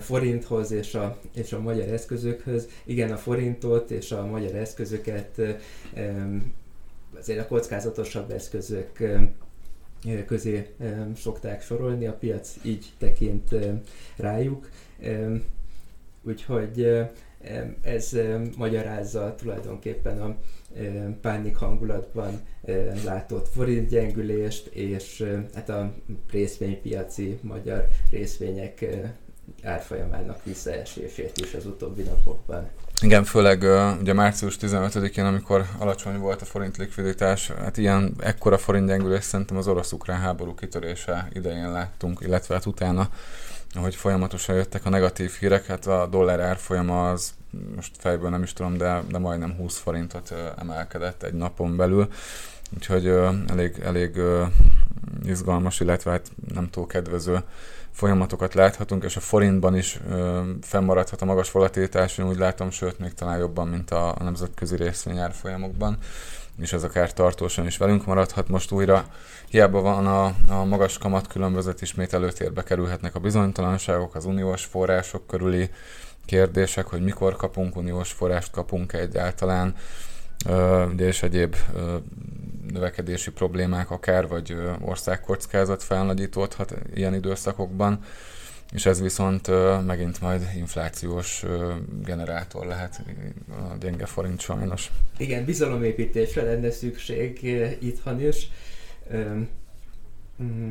forinthoz 0.00 0.70
és 0.70 0.94
a, 0.94 1.18
és 1.34 1.52
a 1.52 1.60
magyar 1.60 1.88
eszközökhöz. 1.88 2.68
Igen, 2.84 3.12
a 3.12 3.16
forintot 3.16 3.90
és 3.90 4.12
a 4.12 4.26
magyar 4.26 4.54
eszközöket 4.54 5.40
azért 7.18 7.38
a 7.38 7.46
kockázatosabb 7.46 8.30
eszközök 8.30 9.02
közé 10.26 10.66
szokták 11.16 11.62
sorolni, 11.62 12.06
a 12.06 12.12
piac 12.12 12.54
így 12.62 12.92
tekint 12.98 13.54
rájuk. 14.16 14.70
Úgyhogy 16.22 17.06
ez 17.82 18.16
magyarázza 18.56 19.34
tulajdonképpen 19.34 20.20
a 20.20 20.36
pánik 21.20 21.56
hangulatban 21.56 22.40
látott 23.04 23.48
forintgyengülést, 23.48 24.66
és 24.66 25.34
hát 25.54 25.68
a 25.68 25.94
részvénypiaci 26.30 27.38
magyar 27.42 27.88
részvények 28.10 28.84
árfolyamának 29.62 30.44
visszaesését 30.44 31.38
is 31.38 31.54
az 31.54 31.66
utóbbi 31.66 32.02
napokban. 32.02 32.68
Igen, 33.02 33.24
főleg 33.24 33.62
ugye 34.00 34.12
március 34.12 34.56
15-én, 34.60 35.24
amikor 35.24 35.64
alacsony 35.78 36.18
volt 36.18 36.42
a 36.42 36.44
forint 36.44 36.76
likviditás, 36.76 37.50
hát 37.50 37.76
ilyen 37.76 38.14
ekkora 38.20 38.58
forint 38.58 38.86
gyengülés 38.86 39.24
szerintem 39.24 39.56
az 39.56 39.68
orosz-ukrán 39.68 40.20
háború 40.20 40.54
kitörése 40.54 41.28
idején 41.32 41.72
láttunk, 41.72 42.20
illetve 42.20 42.54
hát 42.54 42.66
utána, 42.66 43.08
ahogy 43.74 43.94
folyamatosan 43.94 44.56
jöttek 44.56 44.84
a 44.84 44.88
negatív 44.88 45.36
hírek, 45.40 45.66
hát 45.66 45.86
a 45.86 46.06
dollár 46.06 46.40
árfolyama 46.40 47.10
az 47.10 47.34
most 47.74 47.92
fejből 47.98 48.30
nem 48.30 48.42
is 48.42 48.52
tudom, 48.52 48.76
de, 48.76 49.02
de 49.10 49.18
majdnem 49.18 49.54
20 49.56 49.78
forintot 49.78 50.34
emelkedett 50.58 51.22
egy 51.22 51.34
napon 51.34 51.76
belül, 51.76 52.08
úgyhogy 52.74 53.06
elég, 53.48 53.78
elég 53.84 54.20
izgalmas, 55.24 55.80
illetve 55.80 56.10
hát 56.10 56.30
nem 56.54 56.70
túl 56.70 56.86
kedvező 56.86 57.42
folyamatokat 57.92 58.54
láthatunk, 58.54 59.04
és 59.04 59.16
a 59.16 59.20
forintban 59.20 59.76
is 59.76 60.00
ö, 60.10 60.40
fennmaradhat 60.60 61.22
a 61.22 61.24
magas 61.24 61.50
volatilitás, 61.50 62.18
én 62.18 62.28
úgy 62.28 62.38
látom, 62.38 62.70
sőt, 62.70 62.98
még 62.98 63.14
talán 63.14 63.38
jobban, 63.38 63.68
mint 63.68 63.90
a, 63.90 64.08
a 64.18 64.22
nemzetközi 64.22 64.76
részvényárfolyamokban, 64.76 65.98
és 66.60 66.72
ez 66.72 66.82
akár 66.82 67.12
tartósan 67.12 67.66
is 67.66 67.76
velünk 67.76 68.06
maradhat. 68.06 68.48
Most 68.48 68.70
újra. 68.70 69.06
Hiába 69.48 69.80
van 69.80 70.06
a, 70.06 70.24
a 70.48 70.64
magas 70.64 70.98
kamat 70.98 71.26
különbözet, 71.26 71.82
ismét 71.82 72.12
előtérbe 72.12 72.62
kerülhetnek 72.62 73.14
a 73.14 73.20
bizonytalanságok, 73.20 74.14
az 74.14 74.24
uniós 74.24 74.64
források 74.64 75.26
körüli 75.26 75.70
kérdések, 76.24 76.86
hogy 76.86 77.02
mikor 77.02 77.36
kapunk 77.36 77.76
uniós 77.76 78.12
forrást, 78.12 78.50
kapunk-e 78.50 78.98
egyáltalán, 78.98 79.74
ugye 80.92 81.06
és 81.06 81.22
egyéb 81.22 81.56
növekedési 82.72 83.30
problémák 83.30 83.90
akár, 83.90 84.28
vagy 84.28 84.56
országkockázat 84.80 85.82
felnagyítódhat 85.82 86.74
ilyen 86.94 87.14
időszakokban, 87.14 88.00
és 88.72 88.86
ez 88.86 89.00
viszont 89.00 89.50
megint 89.86 90.20
majd 90.20 90.50
inflációs 90.56 91.44
generátor 92.04 92.66
lehet 92.66 93.02
a 93.48 93.76
gyenge 93.80 94.06
forint 94.06 94.40
sajnos. 94.40 94.90
Igen, 95.16 95.44
bizalomépítésre 95.44 96.42
lenne 96.42 96.70
szükség 96.70 97.42
itthon 97.80 98.20
is. 98.20 98.50
Mm, 100.42 100.70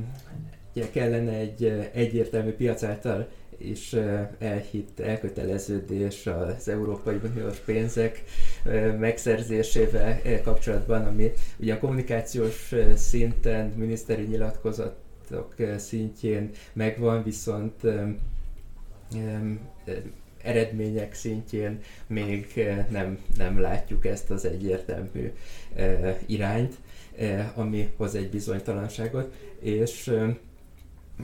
ugye 0.74 0.90
kellene 0.90 1.32
egy 1.32 1.90
egyértelmű 1.94 2.52
piac 2.52 2.84
által 2.84 3.28
és 3.58 4.02
elhitt 4.40 5.00
elköteleződés 5.00 6.28
az 6.28 6.68
Európai 6.68 7.20
Uniós 7.24 7.58
pénzek 7.58 8.24
megszerzésével 9.00 10.42
kapcsolatban, 10.42 11.06
ami 11.06 11.32
ugye 11.60 11.74
a 11.74 11.80
kommunikációs 11.80 12.74
szinten, 12.96 13.74
miniszteri 13.76 14.24
nyilatkozatok 14.24 15.56
szintjén 15.78 16.50
megvan, 16.74 17.24
viszont 17.24 17.82
eredmények 20.42 21.14
szintjén 21.14 21.80
még 22.08 22.66
nem, 22.90 23.20
nem 23.38 23.60
látjuk 23.60 24.06
ezt 24.06 24.30
az 24.32 24.46
egyértelmű 24.46 25.32
irányt, 26.26 26.76
ami 27.56 27.90
hoz 27.98 28.16
egy 28.16 28.30
bizonytalanságot, 28.30 29.34
és 29.60 30.12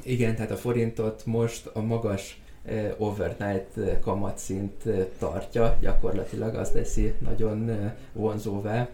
igen, 0.03 0.36
tehát 0.36 0.51
a 0.51 0.58
forintot 0.58 1.25
most 1.25 1.69
a 1.73 1.82
magas 1.82 2.41
overnight 2.97 3.99
kamatszint 4.01 4.84
tartja, 5.19 5.77
gyakorlatilag 5.82 6.56
az 6.56 6.69
teszi 6.69 7.13
nagyon 7.19 7.91
vonzóvá. 8.13 8.89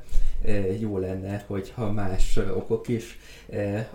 Jó 0.80 0.98
lenne, 0.98 1.44
hogyha 1.48 1.92
más 1.92 2.38
okok 2.38 2.88
is 2.88 3.20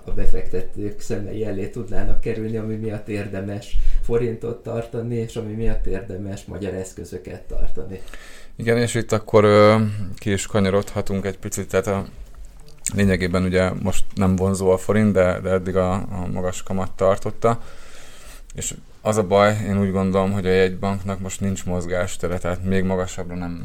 a 0.05 0.11
befektetők 0.11 1.01
szemei 1.01 1.45
elé 1.45 1.69
tudnának 1.69 2.21
kerülni, 2.21 2.57
ami 2.57 2.75
miatt 2.75 3.09
érdemes 3.09 3.77
forintot 4.03 4.63
tartani, 4.63 5.15
és 5.15 5.37
ami 5.37 5.53
miatt 5.53 5.87
érdemes 5.87 6.45
magyar 6.45 6.75
eszközöket 6.75 7.43
tartani. 7.43 8.01
Igen, 8.57 8.79
és 8.79 8.95
itt 8.95 9.13
akkor 9.13 9.47
ki 10.17 10.33
is 10.33 10.47
kanyarodhatunk 10.47 11.25
egy 11.25 11.39
picit, 11.39 11.69
tehát 11.69 11.87
a 11.87 12.07
Lényegében 12.93 13.43
ugye 13.43 13.71
most 13.83 14.05
nem 14.15 14.37
vonzó 14.37 14.71
a 14.71 14.79
forint, 14.79 15.13
de, 15.13 15.41
de 15.41 15.51
eddig 15.51 15.77
a, 15.77 15.93
a 15.93 16.27
magas 16.33 16.63
kamat 16.63 16.91
tartotta. 16.91 17.61
És 18.55 18.75
az 19.01 19.17
a 19.17 19.27
baj, 19.27 19.57
én 19.67 19.81
úgy 19.81 19.91
gondolom, 19.93 20.33
hogy 20.33 20.47
a 20.47 20.51
jegybanknak 20.51 21.21
most 21.21 21.41
nincs 21.41 21.65
mozgástere, 21.65 22.39
tehát 22.39 22.65
még 22.65 22.85
magasabbra 22.85 23.35
nem 23.37 23.65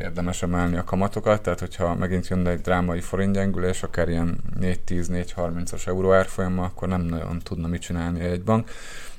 érdemes 0.00 0.42
emelni 0.42 0.76
a 0.76 0.84
kamatokat, 0.84 1.42
tehát 1.42 1.60
hogyha 1.60 1.94
megint 1.94 2.28
jönne 2.28 2.50
egy 2.50 2.60
drámai 2.60 3.00
forintgyengülés, 3.00 3.82
akár 3.82 4.08
ilyen 4.08 4.38
4-10-4-30-as 4.60 5.86
euró 5.86 6.12
árfolyammal, 6.12 6.64
akkor 6.64 6.88
nem 6.88 7.00
nagyon 7.00 7.38
tudna 7.38 7.66
mit 7.66 7.80
csinálni 7.80 8.20
a 8.20 8.24
jegybank. 8.24 8.70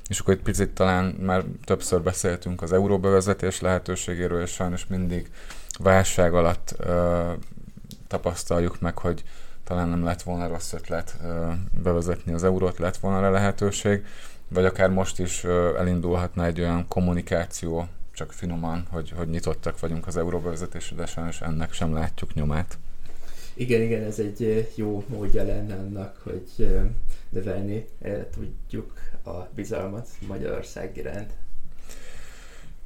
És 0.08 0.18
akkor 0.18 0.34
egy 0.34 0.42
picit 0.42 0.70
talán 0.70 1.04
már 1.04 1.44
többször 1.64 2.02
beszéltünk 2.02 2.62
az 2.62 2.72
euróbevezetés 2.72 3.60
lehetőségéről, 3.60 4.42
és 4.42 4.50
sajnos 4.50 4.86
mindig 4.86 5.30
válság 5.78 6.34
alatt 6.34 6.76
tapasztaljuk 8.06 8.80
meg, 8.80 8.98
hogy 8.98 9.24
talán 9.64 9.88
nem 9.88 10.04
lett 10.04 10.22
volna 10.22 10.48
rossz 10.48 10.72
ötlet 10.72 11.16
bevezetni 11.82 12.32
az 12.32 12.44
eurót, 12.44 12.78
lett 12.78 12.96
volna 12.96 13.20
rá 13.20 13.30
lehetőség, 13.30 14.04
vagy 14.48 14.64
akár 14.64 14.90
most 14.90 15.18
is 15.18 15.44
elindulhatna 15.78 16.44
egy 16.44 16.60
olyan 16.60 16.88
kommunikáció, 16.88 17.86
csak 18.12 18.32
finoman, 18.32 18.86
hogy, 18.90 19.12
hogy 19.16 19.28
nyitottak 19.28 19.80
vagyunk 19.80 20.06
az 20.06 20.16
euróbevezetésre, 20.16 20.96
de 20.96 21.06
sajnos 21.06 21.40
ennek 21.40 21.72
sem 21.72 21.94
látjuk 21.94 22.34
nyomát. 22.34 22.78
Igen, 23.54 23.82
igen, 23.82 24.02
ez 24.02 24.18
egy 24.18 24.72
jó 24.74 25.04
módja 25.08 25.44
lenne 25.44 25.74
annak, 25.74 26.20
hogy 26.22 26.78
növelni 27.28 27.86
tudjuk 28.30 28.92
a 29.24 29.48
bizalmat 29.54 30.08
Magyarország 30.26 30.96
iránt. 30.96 31.32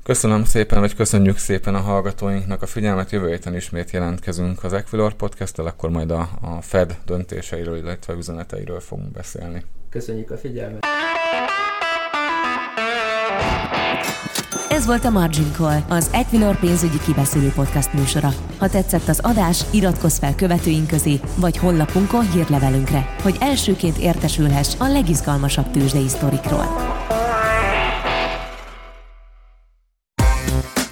Köszönöm 0.02 0.44
szépen, 0.44 0.80
vagy 0.80 0.94
köszönjük 0.94 1.38
szépen 1.38 1.74
a 1.74 1.80
hallgatóinknak 1.80 2.62
a 2.62 2.66
figyelmet. 2.66 3.10
Jövő 3.10 3.28
héten 3.28 3.56
ismét 3.56 3.90
jelentkezünk 3.90 4.64
az 4.64 4.72
Equilor 4.72 5.14
podcast 5.14 5.58
akkor 5.58 5.90
majd 5.90 6.10
a, 6.10 6.28
a 6.40 6.60
Fed 6.60 6.96
döntéseiről, 7.06 7.76
illetve 7.76 8.14
üzeneteiről 8.14 8.80
fogunk 8.80 9.10
beszélni. 9.10 9.64
Köszönjük 9.90 10.30
a 10.30 10.36
figyelmet! 10.36 10.84
Ez 14.68 14.86
volt 14.86 15.04
a 15.04 15.10
Margin 15.10 15.52
Call, 15.52 15.80
az 15.88 16.10
Equilor 16.12 16.58
pénzügyi 16.58 16.98
kibeszélő 16.98 17.52
podcast 17.54 17.92
műsora. 17.92 18.28
Ha 18.58 18.68
tetszett 18.68 19.08
az 19.08 19.20
adás, 19.22 19.64
iratkozz 19.70 20.18
fel 20.18 20.34
követőink 20.34 20.86
közé, 20.86 21.20
vagy 21.36 21.56
honlapunkon 21.56 22.30
hírlevelünkre, 22.30 23.14
hogy 23.22 23.36
elsőként 23.40 23.96
értesülhess 23.96 24.74
a 24.78 24.88
legizgalmasabb 24.88 25.70
tőzsdei 25.70 26.08
sztorikról. 26.08 26.66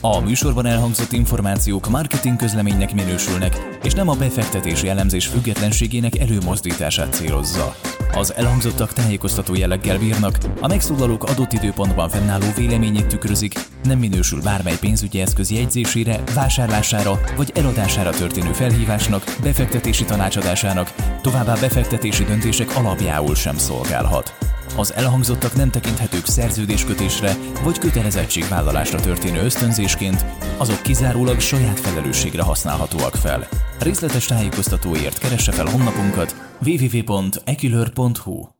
A 0.00 0.20
műsorban 0.20 0.66
elhangzott 0.66 1.12
információk 1.12 1.88
marketing 1.88 2.36
közleménynek 2.36 2.94
minősülnek, 2.94 3.78
és 3.82 3.92
nem 3.92 4.08
a 4.08 4.14
befektetési 4.14 4.88
elemzés 4.88 5.26
függetlenségének 5.26 6.18
előmozdítását 6.18 7.12
célozza. 7.12 7.74
Az 8.12 8.34
elhangzottak 8.34 8.92
tájékoztató 8.92 9.54
jelleggel 9.54 9.98
bírnak, 9.98 10.38
a 10.60 10.66
megszólalók 10.66 11.24
adott 11.24 11.52
időpontban 11.52 12.08
fennálló 12.08 12.46
véleményét 12.56 13.06
tükrözik, 13.06 13.54
nem 13.82 13.98
minősül 13.98 14.42
bármely 14.42 14.78
pénzügyi 14.80 15.20
eszköz 15.20 15.50
jegyzésére, 15.50 16.22
vásárlására 16.34 17.20
vagy 17.36 17.52
eladására 17.54 18.10
történő 18.10 18.52
felhívásnak, 18.52 19.36
befektetési 19.42 20.04
tanácsadásának, 20.04 20.94
továbbá 21.22 21.54
befektetési 21.54 22.24
döntések 22.24 22.76
alapjául 22.76 23.34
sem 23.34 23.56
szolgálhat. 23.56 24.34
Az 24.76 24.94
elhangzottak 24.94 25.54
nem 25.54 25.70
tekinthetők 25.70 26.26
szerződéskötésre 26.26 27.36
vagy 27.62 27.78
kötelezettségvállalásra 27.78 29.00
történő 29.00 29.40
ösztönzésként, 29.40 30.24
azok 30.56 30.82
kizárólag 30.82 31.40
saját 31.40 31.80
felelősségre 31.80 32.42
használhatóak 32.42 33.14
fel. 33.14 33.48
Részletes 33.80 34.26
tájékoztatóért 34.26 35.18
keresse 35.18 35.52
fel 35.52 35.66
honlapunkat 35.66 36.34
www.ekilör.hu 36.66 38.57